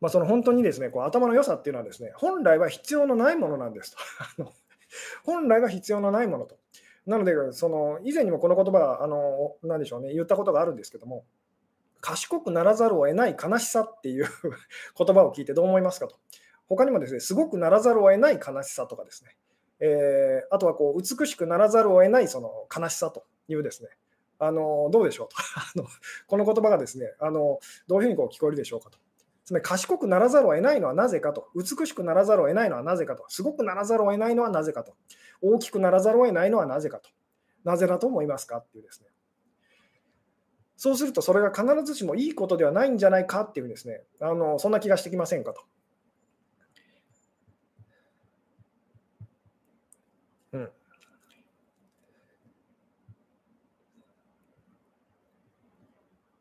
[0.00, 3.96] まあ、その本当にですね、こう頭の良さっていうのはですね、本来は必要のないものなんです
[4.36, 4.52] と。
[5.24, 6.58] 本来は必要のないものと。
[7.06, 11.24] なので、その以前にもこの言葉、あの、なんでしょうね、言ったことがあるんですけども、
[12.00, 14.26] 賢くならざるを得ない悲しさっていう
[14.96, 16.16] 言葉を聞いてどう思いますかと。
[16.68, 19.36] 他にもですね、すごくならざるを得ない悲しさとかですね、
[19.80, 23.88] え、あとはこう美しくならざるを得ないその悲しさというですね、
[24.38, 25.86] あのどうでしょうと あの。
[26.26, 27.58] この言葉がですね、あの
[27.88, 28.98] どういうふうにこう聞こえるでしょうかと。
[29.50, 34.94] つまり賢くならざるを得ないのはなぜかと、美しくならざるを得ないのはなぜかと、すごくならざるを得ないのはなぜかと、
[35.42, 37.10] 大きくならざるを得ないのはなぜかと、
[37.64, 39.08] なぜだと思いますかっていうですね、
[40.76, 45.62] そうすると、それが必ずしもいいことではないんじゃないかっていうですね、あのそんな気がしてきませんかと。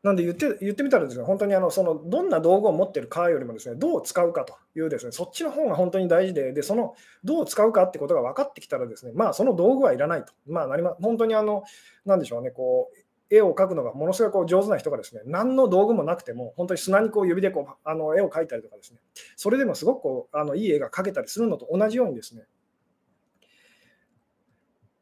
[0.01, 10.31] なんで言って言ってみたらですね、本当にあのそのどんな道具を持ってるかよりもですね、どう使うかというですね、そっちの方が本当に大事で、でそのどう使うかってことが分かってきたらですね、まあその道具はいらないと。
[10.47, 11.63] まあなりま本当にあの、
[12.05, 12.95] なんでしょうね、こう
[13.29, 18.99] 絵を描くのがものすごい上手な人がですね、何の道具もなくても、本当に砂にこう指でこうあの絵を描いたりとかですね、
[19.35, 22.43] それでもすごくこうあのいい絵が描けたりするのと同じようにですね、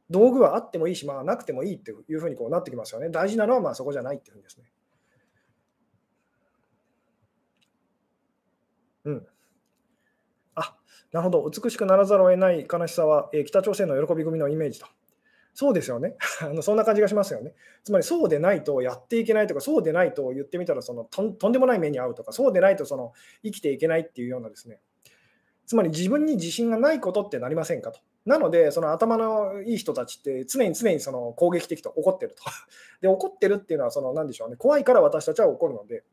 [0.10, 3.10] 道具はあってもいいし、まあ、なくてもいいっていうふうにこうなってきますよね。
[3.10, 4.66] 大事なのはまあそこじゃないっていうふうにですね。
[9.08, 9.28] うん。
[10.56, 10.76] あ、
[11.14, 11.50] なるほど。
[11.50, 14.88] 美しくならざるを得ない悲しさは、えー、北朝鮮の喜び組のイメージと。
[15.54, 16.16] そうですよね。
[16.42, 17.56] あのそんな感じがしますよね。
[17.84, 24.80] つまりそうでないとやっていけないとか、そうでないと言ってみたらそのとんでもない目に遭うとか、そうでないとその生きていけないっていうようなですね、
[25.66, 28.00] つまり自分に自信がないことってなりませんかと。
[28.28, 32.44] なので、その頭のいい人たちって常に常にその攻撃的と怒ってると。
[33.02, 36.04] で、怒ってるっていうのはその何でしょうね、怖いから私たちは怒るので。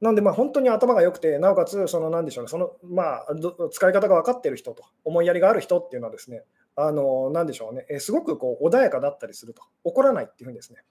[0.00, 3.26] なんで、まあ本当に頭が良くて、なおかつ、その何でしょうね、そのまあ、
[3.70, 6.44] 使い方が分かってる人と、思いやりがある人っていうのはですね、
[6.76, 10.84] あの、なんでしょうね、えすごくこう穏やかだったりすると、怒らないっていうふうにですね。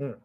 [0.00, 0.22] うん。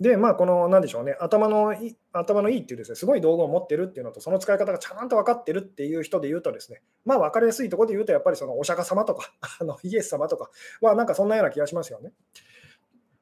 [0.00, 10.50] で、まあ、この、なんでしょうね、頭のい頭のいいっていうですね、すごい道具を持ってるっていうのと、その使い方がちゃんと分かってるっていう人で言うとですね、まあ、分かりやすいところで言うと、やっぱりそのお釈迦様とか、あのイエス様とか
[10.80, 12.12] は、なんかそんなような気がしますよね。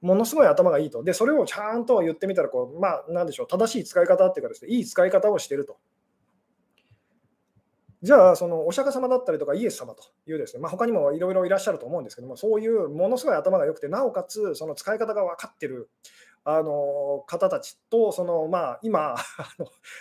[0.01, 1.03] ものすごい頭がいいと。
[1.03, 5.79] で、それをちゃんと言ってみたら、こう、まあ、なんでしょう、正しい使い方っていうかですね、いい使い方をしてると。
[8.05, 15.89] じゃあ、そのお釈迦様だったりとかイエス様というですね、まあ、他にもいろいろいらっしゃると思うんですけども、そういうものすごい頭が良くて、なおかつその使い方が分かってる
[16.45, 19.17] あの方たちと、そのまあ、今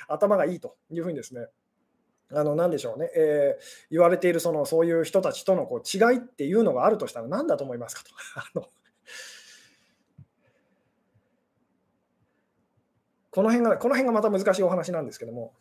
[0.08, 1.48] 頭がいいというふうにですね、
[2.32, 8.04] あの何でしょうね、えー、言われているそのそういう人たちとのこう違いっていうのがあるとしたら何だと思いますか
[8.54, 8.70] と。
[13.32, 15.56] この辺が、この辺がまた難しいお話なんですけども、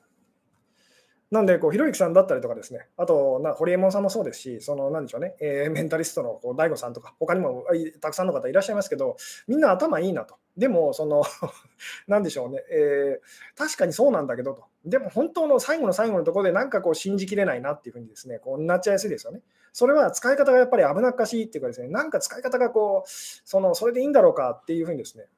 [1.32, 7.64] なんで、こう、ひろゆきさんだったりとかですね、あと、な堀江門さんもそうですし、その、なんでしょうね、えー、メンタリストのこう大悟さんとか、他にも
[8.02, 9.16] たくさんの方いらっしゃいますけど、
[9.48, 10.36] みんな頭いいなと。
[10.58, 11.24] でも、その、
[12.06, 14.64] なんでしょうね、えー、確かにそうなんだけどと。
[14.84, 19.40] でも、本当の最後の最後のところで、なんかこう、信じきれないなっていうふうにですね、こうなっちゃいやすいですよね。
[19.72, 25.28] それは使い方がやっぱり危なっかしいっていうかですね、なんか使い方がこう、その、それでいいんだろうかっていうふうにですね、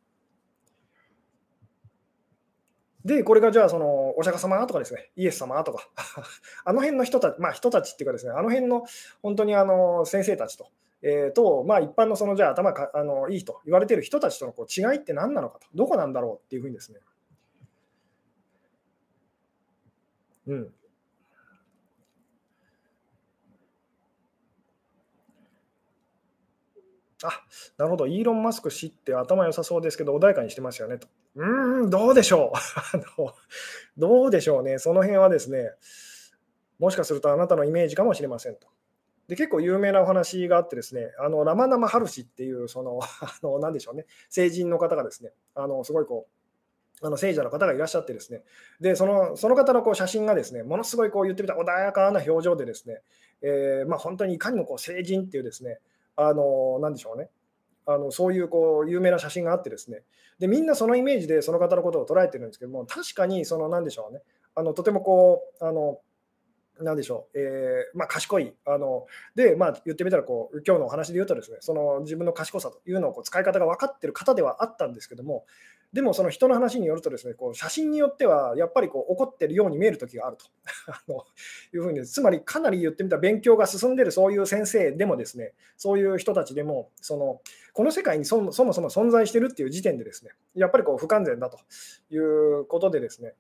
[3.05, 5.89] で、これがじゃあ、そのお釈迦様とかですね、イエス様とか、
[6.65, 8.87] あの辺の人たち、まあ人たちっていうかですね、あの辺の
[9.23, 10.69] 本当にあの先生たちと、
[11.03, 17.01] えー、と、まあ一般のそのじゃあ頭かあのいいと言われてる人たちとのこう違いって何なのかと、どこなんだろうっていうふうにですね、
[20.47, 20.75] うん。
[27.23, 27.43] あ、
[27.79, 31.09] なるほど、イーロン・マスク氏って頭良さそうですけど、穏やかにしてますよねと。
[31.37, 32.59] うん、どうでしょう
[32.97, 33.35] あの。
[33.97, 34.78] どうでしょうね。
[34.78, 35.72] その辺はですね、
[36.78, 38.68] もしかするとあなたのイメージかもしれませんと。
[39.28, 46.26] で結構有名なお話があってですね、あのラマナマハルシっていうその あの何でしょうね、成人の方がですね、あのすごいこ
[47.03, 48.43] うあの聖者の方がいらっしゃってですね、
[48.80, 53.01] でそのその方のこう写真がですね、ものすごいこう言ってみた穏やかな表情でですね、
[53.41, 55.80] えー、まあ、本当にいかにもこう成人っていうですね、
[56.16, 57.30] あの何でしょうね、
[57.87, 60.03] あのそういうこう有名な写真があってですね。
[60.39, 64.20] で、みんなそのイメージでその方のことを捉えてるんですけども、確かにその何でしょうね、
[64.55, 66.01] あのとてもこう、あの
[66.80, 69.07] なんでしょう、えーまあ、賢い、あの
[69.37, 75.45] で、まあ、言ってみたらこう、今日のお話で言うとですね、その自分の賢さというのをこう使い方が分かってる方ではあったんですけども、
[75.95, 80.47] でもその人の話によるとですね、こう写真によってはやっぱりこう怒ってるように見える時があると。
[80.92, 81.24] あの
[81.72, 87.40] いうふうに、つまりかなり言ってみたら勉強が進んでるそういう先生でもですね、そういう人たちでも、その
[87.72, 91.59] この世界にそもそも存在してるっていう時点でですね、やっぱりこう不完全だと
[92.11, 93.34] いうことでですね、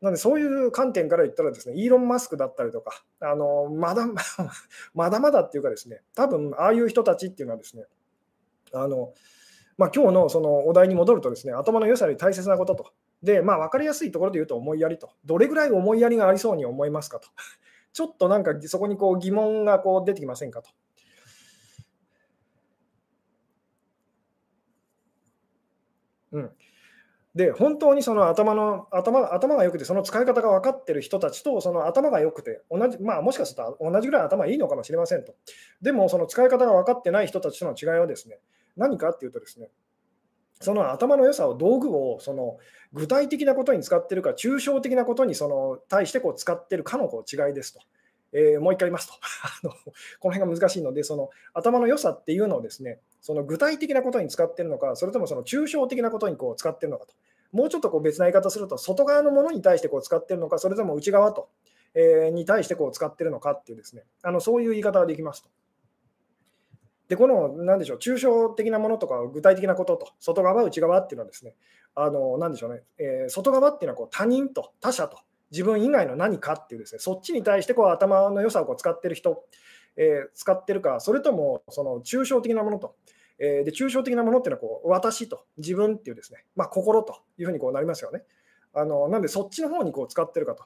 [0.00, 4.06] なので、そういう観点から言ったらですね、イーロン・マスクだったりとか、あのまだ
[4.94, 7.86] まだまだっていうかですね、多分ああいう人たちっていうのはですね、
[8.72, 9.12] あの
[9.76, 12.92] まあ、今日のそのお題に戻るとですね、頭の良さより大切なことと。
[13.22, 15.10] で、まあ、分かりやすいところで言うと思いやりと。
[15.24, 17.28] どれぐらい思いやりがありそうに思いますかと。
[17.92, 20.70] ちょっとなんかそこにこう疑問がこう出てきませんかと。
[26.32, 26.50] うん。
[27.34, 35.34] で、本当にその頭の頭頭が良くて、その使い方が分かってる人たちと、その頭が良くて、同じ、まあ、もしかすると同じぐらい頭いいのかもしれませんと。
[35.82, 38.38] でも、その使い方が分かってない人たちとの違いはですね、
[38.76, 39.70] 何かっていうとですね、
[40.60, 42.58] その頭の良さを道具をその
[42.92, 47.80] 具体的なことに使ってるか、抽象的なことにその対してこう使ってるかのこう違いですと。
[48.36, 49.14] えー、もう一回言いますと
[49.44, 49.70] あの、
[50.18, 57.14] この辺が難しいので、その頭の良さっていうのをですね、その具体的なことに使ってるのか、それともその抽象的なことにこう使ってるのかと。
[57.52, 61.48] もうちょっとこう別な言い方すると、外側のものに対してこう使ってるのか、それとも内側と、
[61.94, 65.50] えー、に対してこう使ってるのかっていうですね、あのそういう言い方ができますと。
[67.08, 71.54] で、この、なんでしょう、抽象的なものとか具体的なことと、外側、内側っていうのはですね、
[71.94, 75.18] あの、なんでしょうね、えー、外側っていうのはこう他人と他者と
[75.50, 79.44] 自分以外の何かっていうですね、そっちに対してこう頭の良さをこう使ってる人、
[79.96, 82.96] えー、使ってるか、それともその抽象的なものと、
[83.38, 88.22] えー、で抽象的なものっていうのはこう私と自分っていうですね、まあ、心というふうにこうなりますよね。
[88.72, 90.64] あのなんでそっちの方にこう使ってるかと。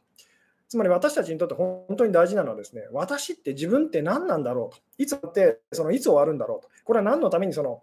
[0.68, 4.82] つまり私たちにとって本当に大事なのはですね、私って自分って何なんだろうと。
[4.98, 6.68] いつってそのいつ終わるんだろうと。
[6.84, 7.82] これは何のためにその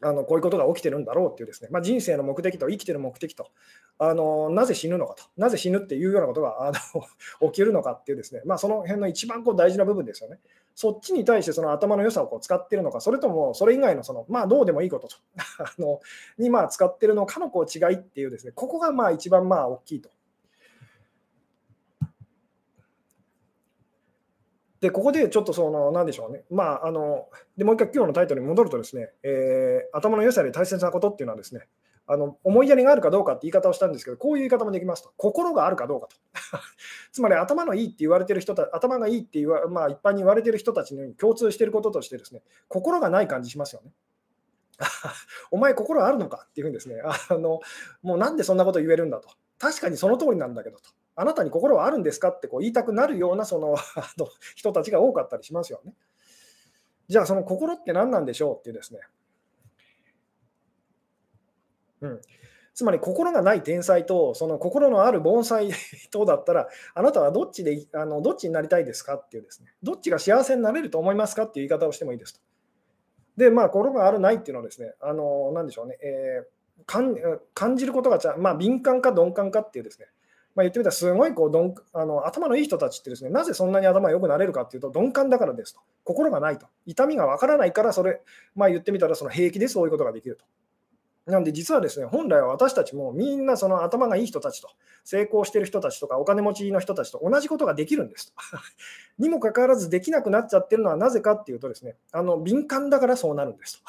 [0.00, 3.50] あのこういうことが起きてるんだろうっていうですね、まあ、人生の目的と生きてる目的と
[3.98, 6.72] あの、なぜ死ぬのかと、なぜ死ぬっていうようなことがあ
[7.40, 10.38] の 起きるのかっていうですね、まあ、その辺の一番こう大事な部分ですよね。
[10.76, 15.16] そっちに対してその頭の良さをこう使ってるのか、それともそれ以外のその、まあ、どうでもいいことと
[15.58, 16.00] あの
[16.38, 20.10] にまあ使ってるのかのこう違いっていうですね、ここがまあ一番まあ大きいと。
[24.80, 26.44] で、ここでちょっとその、なんでしょうね。
[26.50, 31.66] まあ、あの、で、もう一回今日のタイトルに戻るとですね、えー、頭の良さより大切なことっていうのはですね、
[32.10, 36.16] あの思いやりがあるかどうかって言い方をしたんですけど、こういう言い方もできますと、心があるかどうかと。
[37.12, 43.92] つまり頭のいいって言われてる人た頭がいいって言わ、まあ、一般に言われてる人たちに共通していることとしてですね、心がない感じしますよね。
[45.50, 47.60] お前、心あるのかっていうふうにですね、あの
[48.00, 49.28] もうなんでそんなこと言えるんだと。
[49.58, 50.90] 確かにその通りなんだけどと。
[51.20, 53.76] あなたに心はあるんですかってこう言いたくなるようなその
[54.54, 55.94] 人たちが多かったりしますよね。
[57.08, 59.00] じゃあ、その心って何なんでしょうっていうですね。
[62.02, 62.20] うん、
[62.74, 65.70] つまり心がない天才とその心のある盆栽
[66.12, 72.40] 等だったらあなたはどっちであのどっちになりたいですかっていうですねどっちが幸せになれると思いますかっていう言い方をしてもいいですと。
[73.36, 80.06] でまあ心があるないっていうのはですねあの何でしょうね、えー、感じることがちゃ、まあ、敏感か鈍感かっていうですね
[80.58, 88.20] まあ、言ってみたらすごいこう鈍あの頭のいい人たちってですねなぜそんなに頭が良くなれるかっていうと鈍感だからですと心がないと痛みがわからないからそれ、
[88.56, 90.44] まあ、言ってみたらその平気でそういうことができると。
[91.30, 94.70] なんで実はですね、本来は私たちもみんなその頭がいい人たちと、
[95.04, 98.32] 成功してる人たちとか、お金持ちの人たちと同じことができるんですと。
[99.22, 103.84] にもかかわらずできなくなっちゃってるのはなぜかっていうとですね、あの敏感だからそうなるんですと。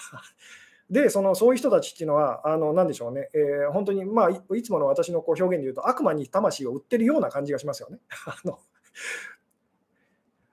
[0.89, 7.99] で、そのそういう人たちっていうのは、あのなんでしょうね、えー、本当に、まあ、いつもの私のこう表現で言うと、悪魔に魂を売ってるような感じがしますよね。
[8.25, 8.59] あの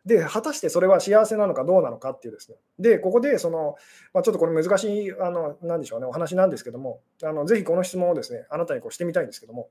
[0.05, 2.59] で、果たしてそれは幸せなのかどうなのかっていうですね。
[2.78, 3.74] で、ここで、その、
[4.14, 9.70] まあ、ちょっとこれ難しい、あの、なんでしょうね、お話なんですけども、あのぜひこの質問をですね、あなたにこうしてみたいんですけども、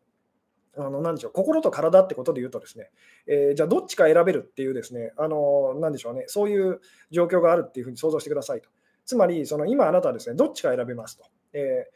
[0.78, 2.90] あのなんでしょう心と体ってことで言うとですね、
[3.28, 8.70] えー、じゃあどっちか選べるっていうですね、あのなんでしょうね、そういう状況があるっていうふうに想像してくださいと。
[9.06, 11.26] つまり、その今あなたはですね、どっちか選べますと。
[11.54, 11.88] え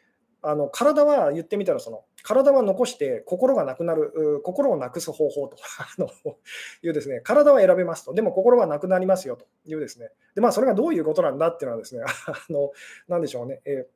[0.44, 5.58] ー、あの体は言ってみたらその、体は残して心がなくなる、心をなくす方法と
[6.84, 12.72] いうですね、体は選べますと、でも心はなくなりますよというですね、でまあ、それがどういうことなんだっていうのはですね、 あの
[13.08, 13.88] なんでしょうね、え、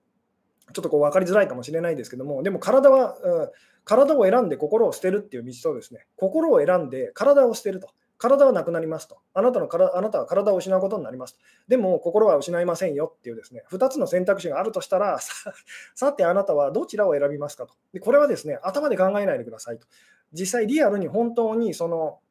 [0.74, 3.52] ちょっとこう分かりづらいかもしれないですけども、でも体は、うん、
[3.86, 7.90] 体を選んで心を捨てるっていう道とですね、心を選んで体を捨てると。
[8.24, 9.18] 体はなくなりますと。
[9.34, 11.42] あなたのからあなたは体を失うことになりますと。
[11.68, 15.20] でも心は失いませんよっていうですね、2つの選択肢があるとしたら、
[15.94, 17.74] さてあなたはどちらを選びますかと。
[17.92, 19.88] でこれはですね、頭で考えないでくださいと。
[20.32, 22.22] 実際リアルに本当にその、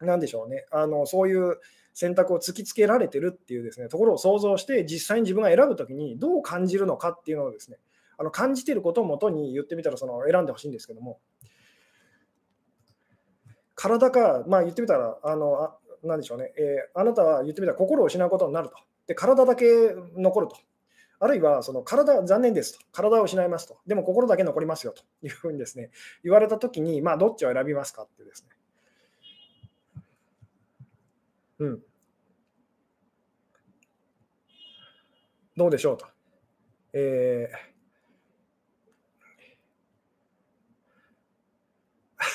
[0.00, 1.60] なんでしょうね、あのそういう
[1.94, 7.78] 選択を突きつけられてるっていうですね、ところを想像して、実際に自分が選ぶときにどう感じるのかっていうのをですね、
[8.18, 11.20] あの感じてることをもとに言ってみたらその選んでほしいんですけども、
[13.74, 18.76] 体か、まあ、言ってみたら、あのあなんでしょうね、えー、あなたは言ってみたら心を失うことになると。
[19.06, 19.66] で、体だけ
[20.16, 20.56] 残ると。
[21.22, 22.84] あるいは、その体、残念ですと。
[22.92, 23.78] 体を失いますと。
[23.86, 25.90] でも心だけ残りますよというふうにですね、
[26.24, 28.48] 言われたときに、まあ、どっちを選びますかってですね。
[31.58, 31.82] うん。
[35.56, 36.06] どうでしょうと。
[36.94, 37.69] えー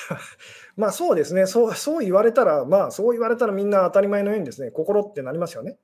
[0.76, 1.46] まあそうですね。
[1.46, 5.78] そう、そう言われたら、まあそう言われたらみんな当たり前のようにですね、心ってなりますよね。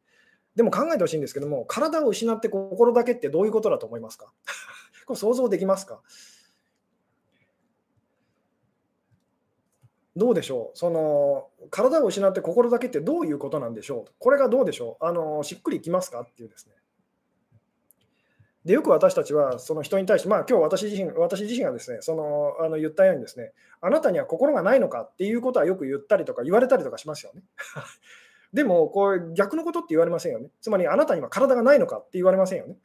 [0.57, 4.33] でも考えてほしいんですけども、体を失って心だけってどういうことだと思いますか？
[5.07, 6.03] これ想像できますか？
[10.15, 10.79] どうでしょう？
[10.79, 14.13] その体を失って心だけってどういうことなんでしょう？
[14.19, 15.05] これがどうでしょう？
[15.07, 16.21] あのしっくりきますか？
[16.21, 16.75] っていうですね。
[18.65, 27.43] でよく私たちはその人に対して、まあ今日私自身私自身がですねそのあの言ったようにですね、あなたには心がないのかっていうことはよく言ったりとか言われたりとかしますよね。
[28.53, 30.51] でも、こう逆のことって言われませんよね。
[30.61, 32.77] つまり、あなたには体がないのかって言われませんよね。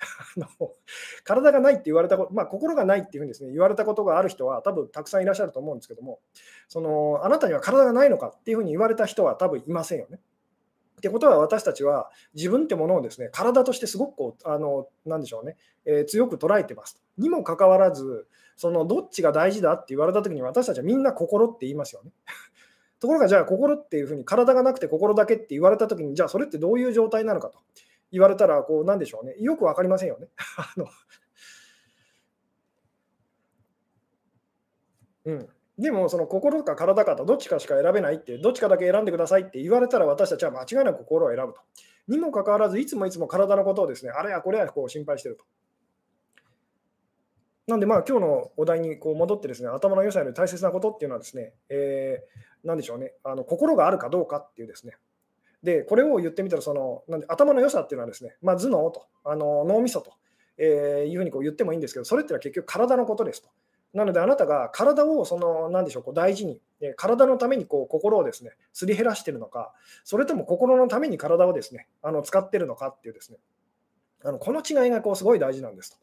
[1.26, 6.20] 体がないって言われたこと、まあ、心がないっていうふうにです、ね、言われたことがある人は多分たくさんいらっしゃると思うんですけども、
[6.70, 10.22] そのあなたには体がないのかっていうふうに言われた人は多分いませんよね。
[10.98, 17.02] ってことは私たちは自分ってものをですね体としてすごくこうあのなんでしょうね、えー、強く捉えてます。
[17.18, 22.12] にもかかわらずそのどっちが大事だって言われた時に私たちはみんな心って言いますよね。
[23.00, 27.60] ところがじゃあ心っていうふうに体がなくて心だけって言われた時にじゃあそれってどういう状態なのかと
[28.12, 30.30] 言われたらこうなんでしょうねよく分かりませんよね。
[30.58, 30.88] あの
[35.26, 41.62] うんでも、その心か体かとどっちかしか選べないって、どっちかだけ選んでくださいって言われたら私たちは間違いなく心を選ぶと。
[42.08, 45.46] にもかかわらず、いつもいつも体のことをですね、あれやこれやこう心配してると。
[47.68, 54.94] なんで、まあ、今日のお題にこう戻ってですね、頭の良さより大切なことっていうのはですね、えー、なんでしょうね、あの心があるかどうかっていうですね。
[55.64, 60.14] で、これを言ってみたら、そのなんで頭の良さっていうのはですね、まあ、頭脳と、あの脳みそと、
[60.58, 63.50] えー、いうふうにこう言ってもいいんですけど、それってのは結局体のことですと。
[63.98, 66.62] なので、あなたが体をその、なでしょう、こう大事に、
[66.98, 69.74] 体のためにこう心をですね、すり減らしているのか、
[70.04, 73.40] それとも心のために体をですね、あの使っているのかっていうですね、
[74.24, 75.98] あのこの違いがこうすごい大事なんですと。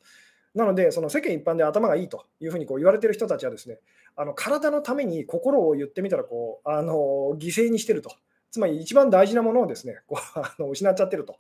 [0.57, 3.79] なので、その世間一般で頭がいいというふうにこう言われている人たちはですね、
[4.17, 8.11] あの体のために心を言ってみたらこうあの犠牲にしてると。
[8.51, 11.39] つまり一番大事なものをですね、こうあの失っちゃってると。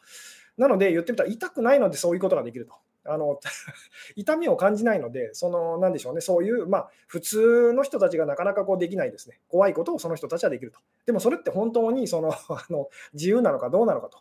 [0.56, 2.74] なので言ってみたら痛くないのでそういうことができると。
[3.06, 3.38] あの
[4.16, 10.78] 痛みを感じないので、そのなんでしょうね、そういう、まあ、普通の人たちがなかなかこうできないですね、怖いことをその人たちはできると。
[11.06, 14.18] でもそれって本当にその あの自由なのかどうなのかと、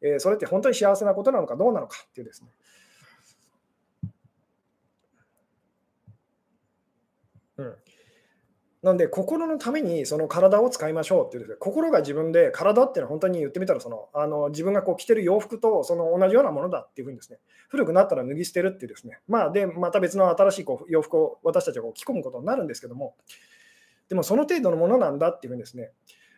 [0.00, 2.50] えー、それって本当に幸せなことなのかどうなのかっていうですね。
[7.58, 7.76] うん
[8.86, 23.16] なので、心のためにその体を使いましょうっていうです、ね、心が自分で、体っていうのは本当に言ってみたらその、あの自分がこう着てる洋服とその同じようなものだっていうふうにですね、古くなったら脱ぎ捨てるっていうですね、まあ、で、また別の新しいこう洋服を私たちがこう着込むことになるんですけども、
[24.08, 25.90] でもその程度のものなんだっていうふうにですね、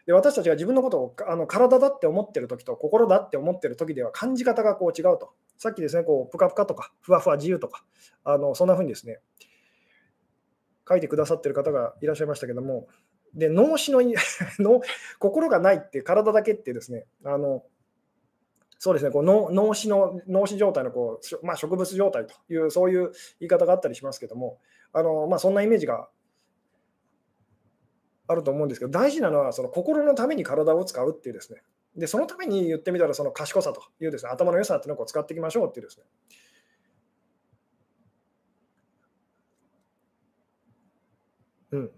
[0.06, 5.34] で私たちが自分のことをあの体だって思ってる時と心だって思ってる時では感じ方がこう違うと。
[5.58, 7.84] さっきですね、こうぷかぷかとか、ふわふわ自由とか、
[8.24, 9.18] あのそんなふうにですね、
[10.88, 12.88] 書いてくださってる方がいらっしゃいましたけども、
[13.34, 14.80] で脳死のの
[15.18, 17.64] 心がないって体だけってですね、あの
[18.78, 24.60] そうですね、こう脳脳死の脳死状態のこう、まあ、植物状態という、そういう言い方があったりしますけども、
[24.92, 26.08] あのまあ、そんなイメージが
[28.28, 31.62] あると思うんですけど、大事なのはその心のために体を使うっていうですね、
[31.96, 36.04] でそのために言ってみたら、その賢さというですね、頭の良さっていうのを使っていきましょうっていうですね。
[41.72, 41.90] うん、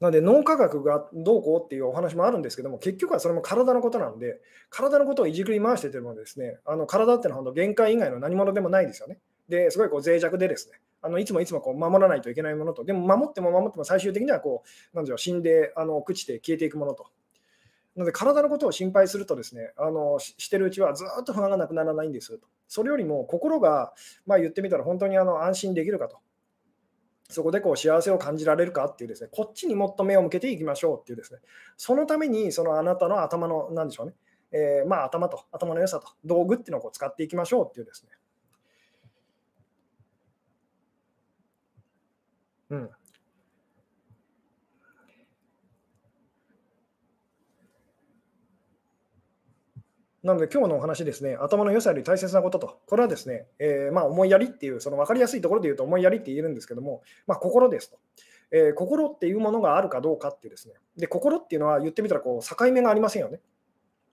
[0.00, 9.18] なので脳科学がどうこうっていうお話もあるんですけども、結局はそれも体のことなんで、体のことをいじくり回しててもですね、あの体っていうのは本当限界以外の何者でもないですよね。
[9.48, 17.06] で、すごいこう脆弱でですね、あのいつもいつもこう守らないといけないものと、でも守っても守っても最終的にはこう、なんでしょう、死んで、あの朽ちて消えていくものと。
[17.94, 22.46] なので、体のことを心配するとですね、あのしてるうちはずっと不安がなくならないんですと。
[22.68, 23.94] それよりも心が、
[24.26, 26.18] まあ、言ってみたら本当にあの安心できるかと。
[27.28, 31.40] そこでこう幸せを感じられるかっていうですね、こっちにもっと目を向けていきましょうっていうですね、
[31.76, 34.14] そのためにそのあなたの頭の、なんでしょうね、
[34.52, 38.10] えー、まあ頭と、頭の良さと、道具っていうのをこう使っていきましょうっていうですね。
[42.70, 42.90] うん。
[50.26, 57.98] なので今日のお話ですね、頭の良さより大切なことと、これはですね、えー、まあ、思いやりっていう、その分かりやすいところで言うと思いやりって言えるんですけども、まあ、心ですと、
[58.50, 63.40] えー、心っていうものがあるかどうかっていうですね、で心っていうのは言ってみたらこう境目がありませんよね。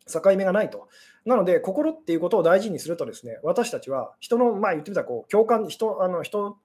[0.06, 0.88] 境目がないと。
[1.26, 6.60] なので、心っていうことを大事にするとですね、私たちは人の、まあ言ってみたらこう共感、人、あの人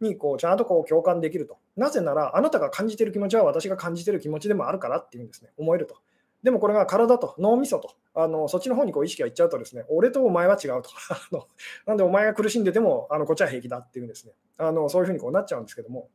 [0.00, 1.58] にこうちゃんとこう共感できると。
[1.76, 5.96] なぜなら、あなたが感じている気持ちは私が感じている気持ちでもあるからっていうんですね、思えると。
[6.42, 10.90] でもこれが体と脳みそと、あのそっちの方にこう意識がいっちゃうとですね、俺とお前は違うと。
[11.10, 11.46] あの
[11.86, 16.10] なんでお前が苦しんでてもあのこっちは平気だっていうんですね、あのそういうふうにこうなっちゃうんですけども。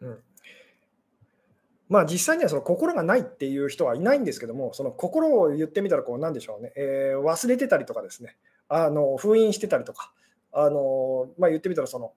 [0.00, 0.22] うん
[1.88, 8.36] まあ、実際にはその心がないっていう人はいないんですけども、その心を言ってみたらこう、なんでしょうね、えー、忘れてたりとかですね、
[8.68, 10.12] あの封印してたりとか、
[10.52, 12.12] あのまあ、言ってみたらその、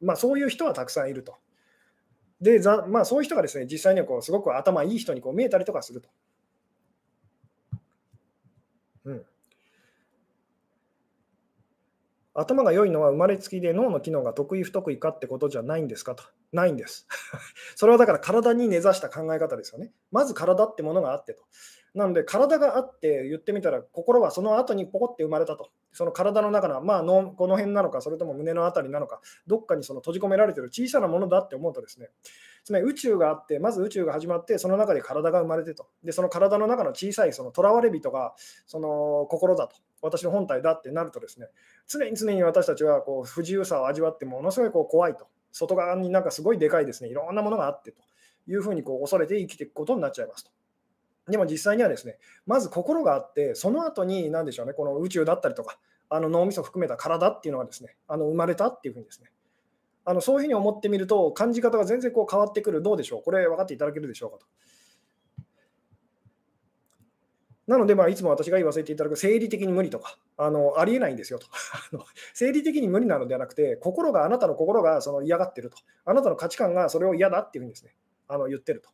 [0.00, 1.36] まあ、そういう人はたくさんいると。
[2.40, 6.08] で、ざまあ、そういう人がですね、実際にはこうすごく頭いい人にこう見えたりとかすると。
[9.04, 9.26] うん。
[12.34, 16.22] 頭が良いのは生まれつきで脳の機能が得意不得意かってことじゃないんですかと。
[16.52, 17.08] ないんです。
[17.74, 19.92] それはだから体に根ざした考え方ですよね。
[20.12, 21.42] まず体ってものがあってと。
[21.94, 25.70] なので、体があって言ってみたら、心はその後にポコって生まれたと。
[25.92, 32.10] その体の中の、まあの、この辺なのか、それとも胸の辺りなのか、どっかにその閉じ込められてる小さなものだって思うとですね、
[32.64, 35.86] つまり宇宙があって、まず宇宙が始まって、その中で体が生まれてと。
[36.04, 38.34] で、その体の中の小さいその囚われ人が、
[38.66, 39.76] その心だと。
[40.00, 41.48] 私の本体だってなるとですね、
[41.88, 45.26] 常に常に私たちはこう不自由さを味わって、ものすごいこう怖いと。
[45.50, 48.02] 外側になんかすごいでかいですね、いろんなものがあってと
[48.46, 50.50] いうふうにこう恐れて生きていくことになっちゃいますと。
[51.28, 59.30] でも実際にはですね、まず心があって、その後に何でしょうね、この宇宙だったりとか、あの脳みそ含めた体っていうのがですね、あの生まれたっていうふうにですね、
[60.04, 64.46] あのそういうふうに思ってみると、感じ方が全然こう変わってくる、どうでしょう、これ分かっていただけるでしょうかと。
[67.68, 71.46] なので、まあ、いつも私が言わせていただく生理的に無理とか、あのありえないんですよと
[72.32, 75.76] 生理的に無理なのではなくて、心があなたの心がその嫌がってると。
[76.06, 77.94] あなたの価値観がそれを嫌だっていうふうにですね、
[78.26, 78.88] あの言ってると。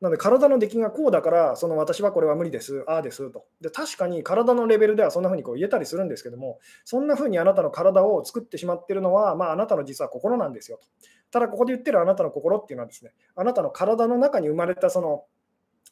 [0.00, 3.44] なので、体の出来がこうだから、その私はこれは無理です、ああですと。
[3.60, 10.88] で、確かに体のレベルではそんなふうにこう言えたりするんですけども、そんなふうにあなたの体を作ってしまっているのは、まあ、あなたの実は心なんですよと。
[11.30, 15.24] ただ、ここで言ってるあなたの心っていうのはですね、あなたの体の中に生まれたその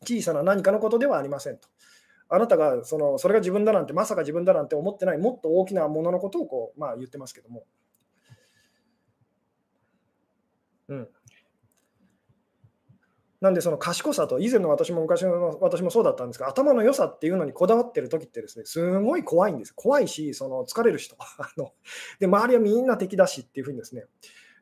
[0.02, 1.68] 小さな何かのことではありませんと。
[2.30, 7.64] あなたがそのそれが自分だなんて、まさか自分だなんて思ってない、もっと大きなもののことをこう、まあ、言ってますけども。
[10.88, 11.08] うん。
[13.40, 19.72] なんでその賢さと、以前の私も昔の私もそうだったんですが、頭の良さっていうのにこだわってる時ってですね、すごい怖いんです。
[19.72, 21.16] 怖いし、その疲れる人。
[21.38, 21.72] あの
[22.18, 24.06] で、周りはみんな敵だしっていうふうにですね。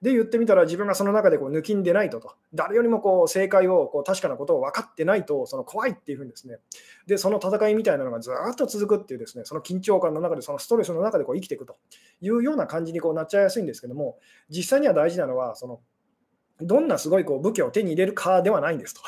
[0.03, 6.59] で、言ってみたら自分がその中でこう抜きんでないとと、誰よりもこう正解をこう確かなことを分かってないと、その怖いっていうふうにですね。
[7.07, 11.77] で、その戦いみたいなのがずっと続くっていうですね、その緊張感の中で、そのストレスの中でこう生きていくと
[12.21, 14.19] いうような感じにこうなっちゃいやすいんですけども、
[14.51, 15.81] 実際には大事なのは、その
[16.61, 19.03] どんなすごいこう武器を手に入れるかではないんですと。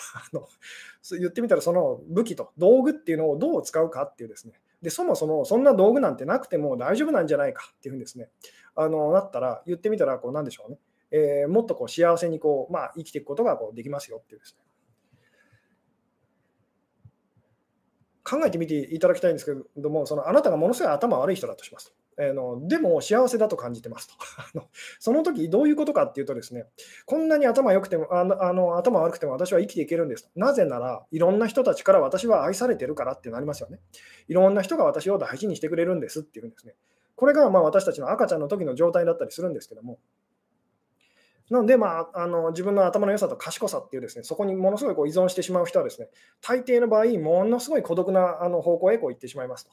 [1.18, 4.60] 言ってみたら、その武器と道具っていうのをどう使うかっていうですね。
[4.82, 8.28] で、そもそもそんな道具なんてなくても大丈夫なんじゃないかっていうふうにですね、
[8.74, 10.78] あのなったら、言ってみたら、こう、なんでしょうね。
[11.10, 14.64] えー、もっとこう幸せにこう、まあ、生きていくことがこうできますよっていうですね。
[18.24, 21.94] 考えてみていただきたいんですけれども、そのあなたがものすごい頭悪い人だとします。
[22.18, 24.14] え、のでも幸せだと感じてますと
[24.98, 26.66] その時どういうことかっていうとですね、
[27.06, 30.30] こんなに頭良くてもあのあの頭悪くても私は生きていけるんです。
[30.34, 33.78] なぜなら、いろんな人たちから私は愛されてるからってなりますよね。
[34.26, 36.74] いろんな人が私を大事にしてくれるんですっていうんですね。
[37.14, 39.98] これがまあ私たちの赤ちゃんの時の状態だったりするんですけども、
[41.50, 46.08] なので、まあ、あの自分の頭の良さと賢さっていうですね、そこにものすごいこう依存してしまう人はですね、
[46.42, 49.72] 大抵の場合、ものすごい孤独なあの方向へこう行ってしまいますと。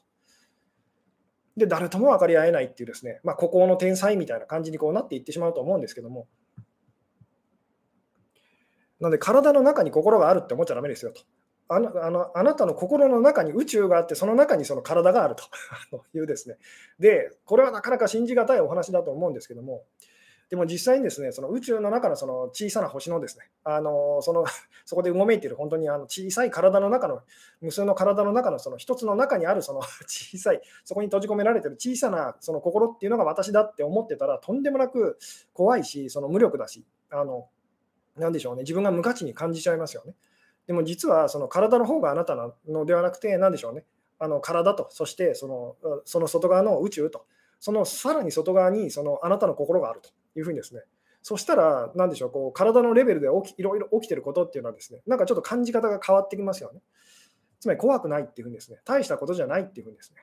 [1.58, 6.28] で、誰とも分かり合えないっていうですね、まあ、孤高の天才みたいな感じにこうなっていってしまうと思うんですけども、
[9.00, 11.22] なので、体の中に心があるって思っちゃだめですよと。
[11.68, 15.44] あのあのあなたの心の中に宇宙があって、その中にその体があると
[16.14, 16.58] いうですね。
[17.00, 19.84] で、これはなかなか信じがたいお話だと思うんですけども、
[20.50, 24.46] でも実際にですね、その宇宙の中のその小さな星のですね、あのその
[24.86, 27.22] そこでうごめいている本当にあの小さい体の中の、
[27.62, 35.18] 無数の体の中のその一つの中にあるその 小さい、そこに閉じ込められている小さなその心っていうのが私だって思ってたら、とんでもなく
[35.54, 37.48] 怖いし、その無力だし、あの
[38.16, 40.14] なでしょうね、自分が無価値に感じちゃいますよね。
[40.68, 43.84] でも実はその体の方があなたなのではなくて、なんでしょうね、
[44.20, 47.26] あの体と、そしてそのその外側の宇宙と、
[47.60, 50.10] そのさらに外側にそのあなたの心があると。
[50.36, 50.82] いうふうにですね、
[51.22, 56.82] そしたら、なんでしょう、こう体のレベルで起きいろいろ起きてることっていうのはですね、なんかちょっと感じ方が変わってきますよね。
[57.60, 60.22] つまり怖くないっていうふうにですね、大したことじゃないっていうふうにですね。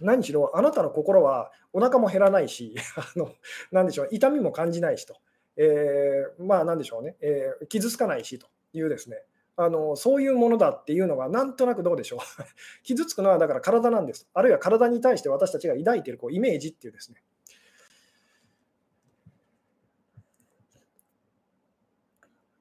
[0.00, 3.32] 何しろ、あなたの心はお腹も減らないし、 あの
[3.70, 5.16] なんでしょう、痛みも感じないしと、
[5.56, 9.22] えー、まあ、なんでしょうね、えー、傷つかないしというですね、
[9.62, 12.20] あのそういうものだっていうのがなんとなくどうでしょう
[12.82, 14.26] 傷つくのはだから体なんです。
[14.32, 17.22] あるいは体に対して私たちが抱いているこうイメージっていうですね、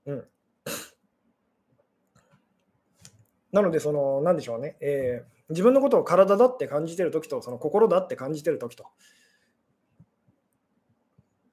[0.07, 0.27] うん。
[3.51, 8.87] なので、その、なんでしょうね、えー、自分のことを体だって感じてるときと、その心だって感じてるときと、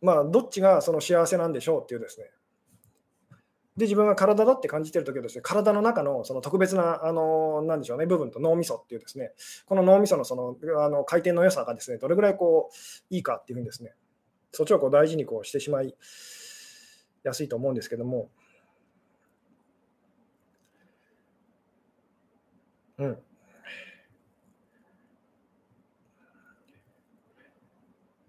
[0.01, 2.31] まあ、どっちがその幸せなんでしょうっていうですね。
[3.77, 9.33] で、自分が体だって感じてるときはですね、体の中のその特別な、あの、なんでしょうね、部分と脳みそっていうですね、
[9.67, 13.95] この脳みそのそのあの回転の良さがですね、どれぐらいこういいかっていうふうにですね、
[14.53, 15.95] そっちをこう大事にこうしてしまい
[17.23, 18.31] やすいと思うんですけども、
[22.99, 23.26] うん。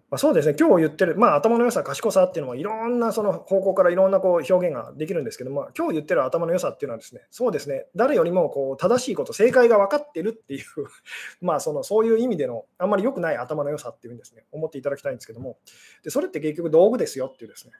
[0.10, 10.64] まあ、そうですね、今日言ってる、まあ、頭の良さ、賢さっていうのは、いろんなその方向からいろんなこう表現ができるんですけども、今日言ってる頭の良さっていうのはですね、そうですね、誰よりもこう正しいこと、正解が分かってるっていう
[11.46, 15.58] まあそのそういう意味での、あんまり良くない頭の良さっていうんですね、思っていただきたいんですけども、
[16.04, 17.74] でそれって結局道具ですよっていうですね、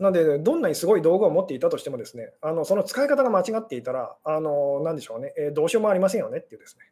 [0.00, 6.84] なので、どんなにすごい道具を持っていたとしてもですね、あのその使い方が間違っていたら、あのなんでしょうね、えー、どうしようもありませんよねっていうですね。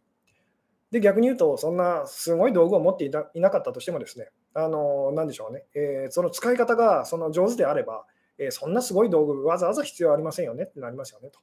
[0.96, 8.06] で、逆に言うと、そんなすごい道具を持っていたいなかったとしてもですね、あのなんでしょうね、えー、その使い方がその上手であれば、
[8.38, 11.38] えー、そんなすごい道具、わざわざ必要ありませんよねってなりますよねと。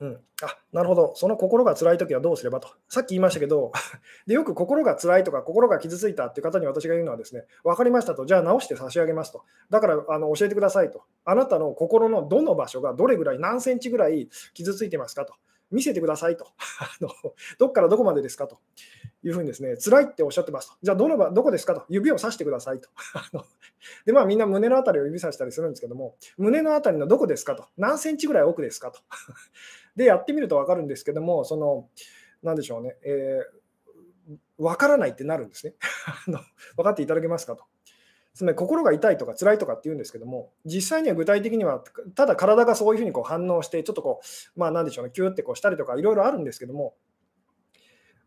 [0.00, 2.68] うん、あなるほど、その心が辛いときはどうすればと。
[2.86, 3.72] さっき言いましたけど、
[4.26, 9.42] でよく心が辛いとか、心が傷ついたっていう方に私が言うのはですね、分かりましたと、じゃあ直して差し上げますと。
[9.70, 11.04] だからあの教えてくださいと。
[11.24, 15.34] あなたの心のどの場所がどれぐらい、何センチぐらい傷ついてますかと。
[15.72, 16.46] 見せてくださいと。
[17.58, 18.58] どっからどこまでですかと
[19.24, 20.76] いうふうにですね、辛いっておっしゃってますと。
[20.82, 21.84] じゃあどのどこですかと。
[21.88, 22.88] 指をさしてくださいと。
[24.06, 27.66] で、まあみんな胸のあたりを指さしたりするんですけども、胸のあたりのどこですかと。
[27.76, 29.00] 何センチぐらい奥ですかと。
[29.96, 31.88] で、やってみると分かるんですけども、その、
[32.42, 35.74] なんでしょうね、えー、分からないってなるんですね。
[36.76, 37.64] 分かっていただけますかと。
[38.34, 41.82] つまり心が痛いとか辛いとかって言うんですけども、実際には具体的には、
[42.14, 44.20] ただ体がそういうふうにこう反応して、ちょっとこ
[44.56, 46.94] う、まあなんでしょうね、キューってこうしたりとか、いろいろあるんですけども、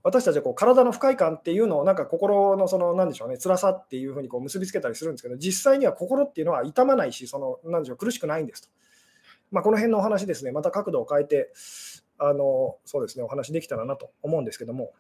[0.04, 8.70] 私たちはこう体の不快感っていうのを、なんか心のその、なんでしょうね、辛さっていうふうにこう結びつけたりするんですけど、実際には心っていうのは痛まないし、その、なんでしょう、苦しくないんですと。
[9.52, 11.52] まあ、この辺のお話ですね、また角度を変えて、
[12.18, 14.94] あのそうですね、お話できたらなと思うんですけども。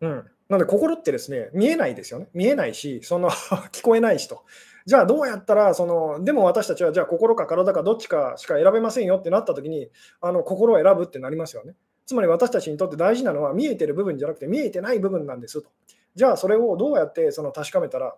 [0.00, 0.30] うん。
[0.50, 2.28] なので、心ってですね、見えないですよね。
[2.34, 3.30] 見えないし、その
[3.70, 4.42] 聞こえないしと。
[4.84, 9.90] じゃあ、どうやったら、その、でも私たちは、じゃあ、心か体かどっちかしか選べませんよってなったときに、
[10.20, 11.76] あの心を選ぶってなりますよね。
[12.04, 15.70] つまり私たちにとって大事なのは、見えてる部分じゃなくて、見えてない部分なんですと。
[16.16, 18.16] じゃあ、それをどうやってその確かめたら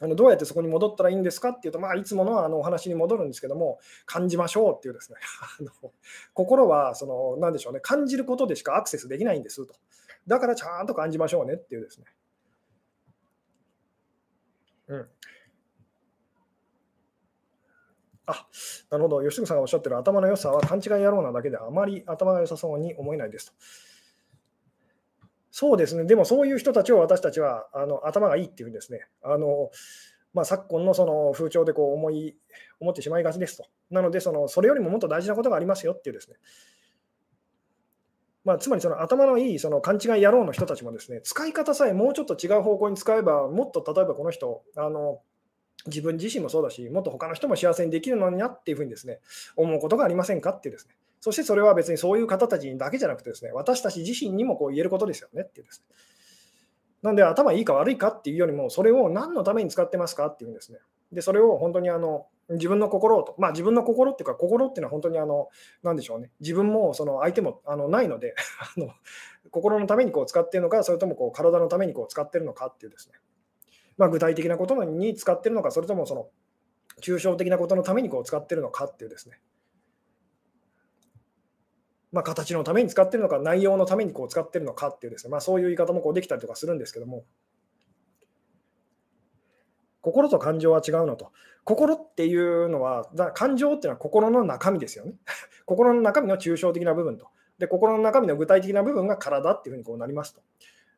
[0.00, 5.18] あのどうやってそこに戻ったらいいんですかっていうと、まあ、いつものあのお話に戻るんですけども、感じましょうっていうですね
[5.60, 5.92] あの、
[6.34, 9.74] 心はその、なんでしょうね、感じることでしかアクセスできないんですと。
[10.26, 12.06] だからちゃんと感じましょうねっていうですね。
[14.88, 15.08] うん。
[18.26, 18.46] あ、
[18.90, 19.22] なるほど。
[19.22, 23.52] 吉純さんがおっしゃってる頭の良さは勘違い野郎なだけであまり頭が良さそうに思えないですと。
[25.52, 26.04] そうですね。
[26.04, 29.06] でもそういう人たちを私たちはあの頭がいいっていうんですね。
[29.22, 29.70] あの
[30.34, 32.36] まあ、昨今のその風潮でこう思い
[32.78, 33.64] 思ってしまいがちですと。
[33.90, 36.36] なのでその、それよりももっと大事なことがありますよっていうですね。
[38.46, 45.18] まあ、つまりその頭のいいその勘違い野郎の人たちもですね、使い方さえもうちょっと違う方向に使えば、もっと例えばこの人、あの
[45.86, 49.18] 自分自身もそうだし、もっと他の人も幸せにできるのになっていうふうにですね、
[49.56, 50.94] 思うことがありませんかっていうですね。
[51.20, 55.96] そしてそれは別にそういう方たちだけじゃなくてですね、私たち自身にもこう言えることですよねってですね。
[57.02, 60.78] なんで頭いいか悪いかっていうよりも、それを何のために使ってますかっていうんですね。
[61.10, 65.48] で、それを本当にあの自分の心をと、まあ自分の心っていうか、心っていうのは本当にあの、
[65.82, 68.34] なんでしょうね、自分もその相手もあのないので
[68.76, 68.90] あの、
[69.50, 73.14] 心のためにこう使っているのか、それともこう体のためにこう使っているのかっていうですね、
[73.96, 76.28] まあ、具体的なことに使っているのか、それともその
[77.00, 79.40] 抽象的なことのためにこう使っているのかっていうですね、
[82.12, 87.24] まあ、形のために使っているのか、内容のためにこう使っているのかっていうですね、まあ、そういう言い方もこうできたりとかするんですけども、
[90.06, 91.32] 心と感情は違うのと。
[91.64, 95.14] 心っていうのは、感情っていうのは心の中身ですよね。
[95.66, 97.26] 心の中身の抽象的な部分と。
[97.58, 100.42] で、心の中身の具体的な部分が体っていうふうにこうなりますと。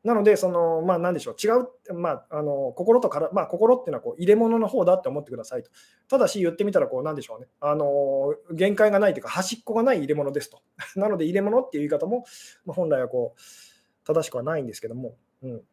[0.03, 5.71] なので、その、まあ、なんでしょう、違う、まあ、あの心とから、まあ、心っていうのはこう入れ物の方だって思ってくださいと。
[6.07, 10.61] ただし、言ってみたら、こう、なんでしょうね、あの限界がないというか、端っこがない入れ物ですと。
[10.95, 12.25] なので、入れ物っていう言い方も、
[12.63, 15.63] まあ、本来はこう、正しくはないんですけども、うん。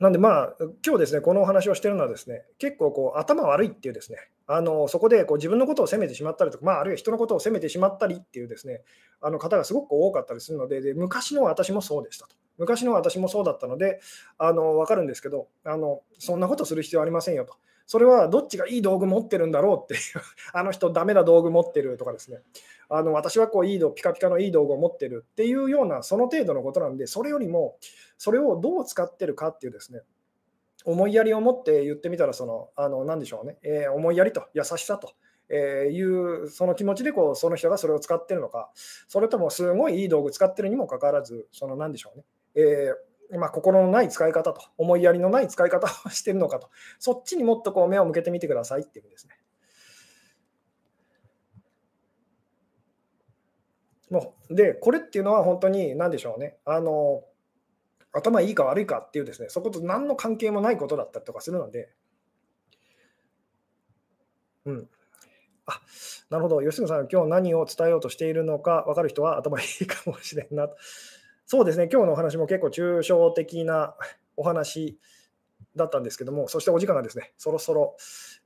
[0.00, 8.80] なんでまあ、今日ですね、このお話をしてるのはですね、結構こう頭悪いっていうですね、あのそこでこう自分のことを責めてしまったりとか、まあ、あるいは人のことを責めてしまったりっていうですね、
[9.20, 12.34] あの方がすごく多かったりするのでで、昔の私もそうでしたと。
[12.56, 14.00] 昔の私もそうだったので、
[14.38, 17.56] あの分かるんですけどあの、そんなことする必要ありませんよと。
[17.90, 20.00] それはどっちがいい道具持ってるんだろうっていう、
[20.54, 22.40] あの人、ダメな道具持ってるとかですね、
[22.88, 27.78] あの私はこういい道ピカピカのいい道具を持ってるっていうようなその程度のことなんで、それよりも
[28.16, 30.02] それをどう使ってるかっていうですね、
[30.84, 35.10] 思いやりを持って言ってみたら、その、あの、なんでしょうね、えー、思いやりと優しさと。
[35.48, 38.70] えー、いうその気持ちでこうその人がそれを使ってるのか、
[39.08, 42.24] それともすごいいい道具使ってるにもかかわらず、そのなんでしょうね、
[42.54, 49.38] えー、まあ、心のない使い方と、思いやりのない使い方を してるのかと、そっちにもっとこう目を向けてみてくださいっていうんですね。
[54.10, 57.24] もうで、これっていうのは本当に何でしょうね、あの
[58.12, 61.90] 頭いいか悪いかっていうですね、そこと何の関係もないことだったりとかするので、
[64.66, 64.88] うん。
[65.66, 65.80] あ、
[66.30, 66.60] なるほど。
[66.62, 70.68] 吉野さん、今日何を伝えようとしているのか分かる人は頭いいかもしれんな。
[71.52, 73.96] そうですね、今日のお話も結構抽象的な
[74.38, 75.00] お話
[75.74, 77.96] だったんですけども、そしてお時間がですね、そろそろ、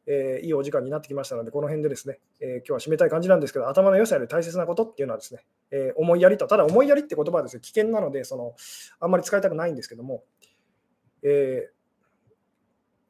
[0.07, 8.55] えー、いいお時間になってきましたので、この辺でですね、えー、今日は締めたい感じなんですけど、頭の良さより大切なことっていうのはですね、えー、思いやりと、ただ思いやりって言葉はですね、危険なので、その
[9.01, 10.25] あんまり使いたくないんですけども、
[11.23, 11.69] え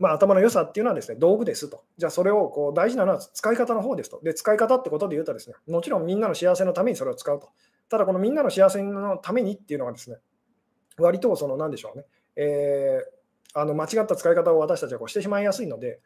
[0.00, 1.84] まあ、頭の良さっていうのはですね、道具ですと。
[1.98, 4.20] じゃあそれをこう大事なのは使い方の方ですと。
[4.24, 7.50] で、使い方ってことで言うとですね、もちろんみんなの幸せのためにそれを使うと。
[7.88, 10.16] ただこのみんなの幸せのためにっていうのがですね、
[10.98, 12.04] 割とその何でしょうね、
[12.36, 16.00] えー、あの間違った使い方を私たちはこうしてしまいやすいので、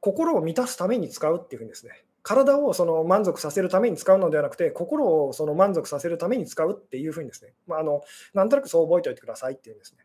[0.00, 8.02] 心を満たすために使うっていうふうにですね、体をその満足させるために使うのではなくて、心をその満足させるために使うっていうふうにですね、まあ、あの
[8.34, 10.04] なんとなくそう覚えておいてくださいっていうんですね。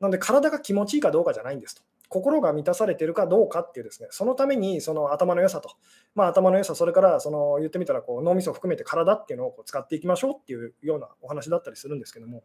[0.00, 1.82] なので、体が気持ちいいかどうかじゃないんですと。
[2.10, 5.70] 心が満たされているかどうかっていうですね、そのためにその頭の良さと、
[6.16, 12.42] まあ、頭の良さ、それからその言ってみたらこう脳みそを含めて体っていうのをこう使っていきましょうっていうようなお話だったりするんですけども、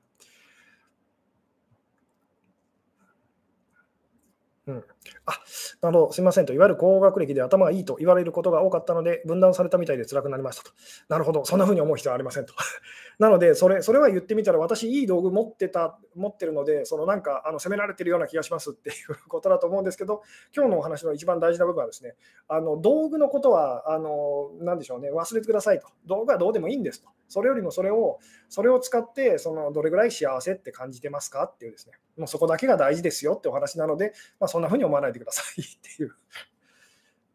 [4.68, 4.84] うん、
[5.26, 5.34] あ
[5.82, 10.72] なるほど、すみませんと、いわゆる高学歴で頭がいいと言われることが多かったので、分断されたみたいで辛くなりましたと。
[11.10, 12.54] なるほど、そんなふうに思う必要はありませんと。
[13.20, 20.22] なのでそれ、それは言ってみたら、私、いい道具持ってた、持ってるので、そのなんかあの責められてるような気がしますっていうことだと思うんですけど、
[20.56, 22.16] 今日のお話の一番大事な部分はですね、
[22.48, 25.88] あの道具のことは、あのなでしょうね、忘れてくださいと。
[26.06, 27.10] 道具はどうでもいいんですと。
[27.28, 36.16] それよりもそれを、それを使って、そのどれぐらい幸せって感じてますかっていうですね、もうそこだけが大事ですよってお話なので、まあ、そんなふうに思いわないでください っていう。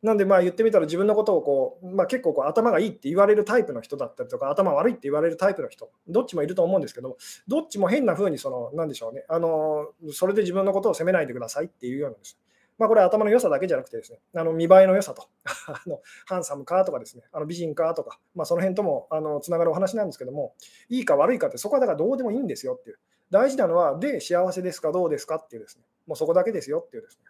[0.03, 12.39] なんでまあ言ってみたら自分のことをこう、まあ、結構こう頭がいいって言われるタイプの人だったりとか頭悪いって言われるタイプの人どっちもいると思うんですけどどっちも変な風にそのなんでしょうねあのそれで自分のことを責めないでくださいっていうようなんです。
[12.81, 15.29] まあ、これは頭の良さだけじゃなくてですね、あの見栄えの良さと、
[15.69, 20.55] あのハンサムかとかですね、あの美人かとか、まあ、その辺ともあのつながるお話なんですけども、
[20.89, 22.99] いいか悪いかってそこはだからどうでもいいんですよっていう。
[23.31, 27.30] 大事なのは、で、幸せですか、どうですかっていうですね、もうそこだけですよっていうですね。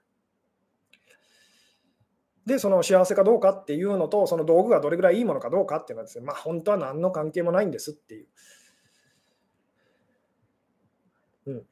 [2.47, 8.27] で、その幸せかどうかっていうのと、その道具がどれぐらいいいものかどうかっていうのはですね、まあ、本当は何の関係もないんですっていう。
[11.47, 11.63] うん。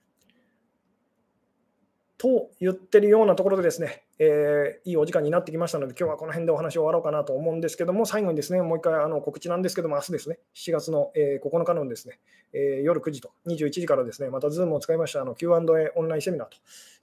[2.19, 12.19] と言ってるようなところでですね、えー、いいお時間になってきましたので、今日はこの辺でお話を終わろうかなと思うんですけども、最後にですね、もう一回あの告知なんですけども、明日ですね、7月の、えー、9日のですね、
[12.53, 16.57] えー、夜9時と21時からですね、また Zoom を使いましたあの Q&A オンラインセミナーと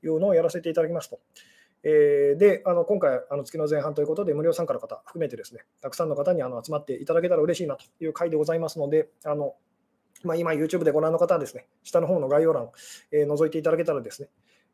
[0.06, 1.20] いうのをやらせていただきますと。
[1.88, 9.54] えー、で、あの今回、あの月の前半ということで、無料参加の方含めてですね、たくさんの方にあの集まっていただけたら嬉しいなという回でございますので、あの
[10.24, 12.70] まあ、今、YouTube でご覧の方はですね、下の方の概要欄、
[13.12, 14.30] えー、覗いていただけたらですね、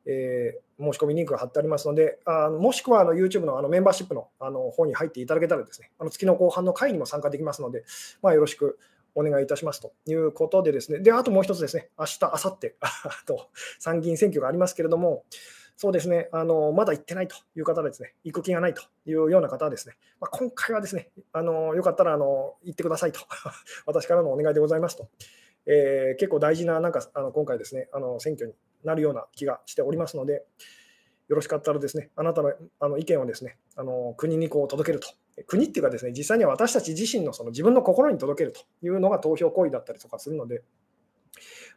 [0.05, 7.83] えー、申し込みリンクが貼ってありますので、あもしくはあの YouTube のあのメンバーシップのあの方に入っていただけたらですね、あの月の後半の会にも参加できますので、
[8.21, 8.79] まあ、よろしく
[9.15, 12.71] お願いいたしますということでですね、で、あともう一つですね、明日、明後日、
[13.27, 13.49] と
[13.79, 15.25] 参議院選挙がありますけれども、
[15.81, 23.21] そうですね、あのまだ行ってないという方ですね、行く気がないというような方はですね、まあ、今回はですね、あのよかったらあの行ってくださいと、
[23.87, 25.09] 私からのお願いでございますと。
[25.65, 28.53] えー、結構大事ななんかあの今回ですね、あの選挙に
[28.83, 30.45] なるような気がしておりますので、
[31.29, 35.07] よろしかったらですね、あなたのあの意見をですね、あの国にこう届けると。
[35.47, 40.61] 国っていうかですね、実際には私たち自身のその自分の心に届けるというのが投票行為だったりとかするので、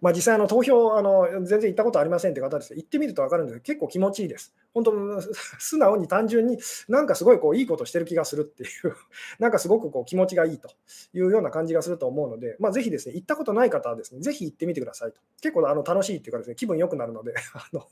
[0.00, 4.54] まあ、実際あの投票あの、全然行ったことありませんって方です行ってみると分かるんですけど、結構気持ちいいです。
[4.74, 4.92] 本当、
[5.58, 6.58] 素直に単純に
[6.88, 8.94] なんかすごいこういいことしてる気がするっていう、
[9.38, 10.68] なんかすごくこう気持ちがいいと
[11.12, 15.20] いうような感じがすると思うので、まあ、ぜひですね、行ったことない方はですね、ぜひ行ってみてくださいと。
[15.40, 17.86] 結構あの楽しいっていうかですね、気分良くなるので あの、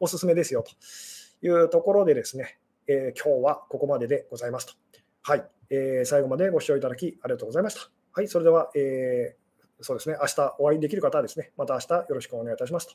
[0.00, 4.74] おすすめですよというところでですね、え、今日はここまででございますと。
[5.22, 7.90] はい、えー、最後までご視聴いただきありがとうございました。
[8.12, 9.45] はい、それでは、えー
[9.80, 12.94] そうですね、明日お会いできる方はですね、また明日よろしくお願いいたしますと。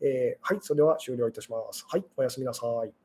[0.00, 1.84] えー、はい、それでは終了いたします。
[1.88, 3.03] はい、おやすみなさい。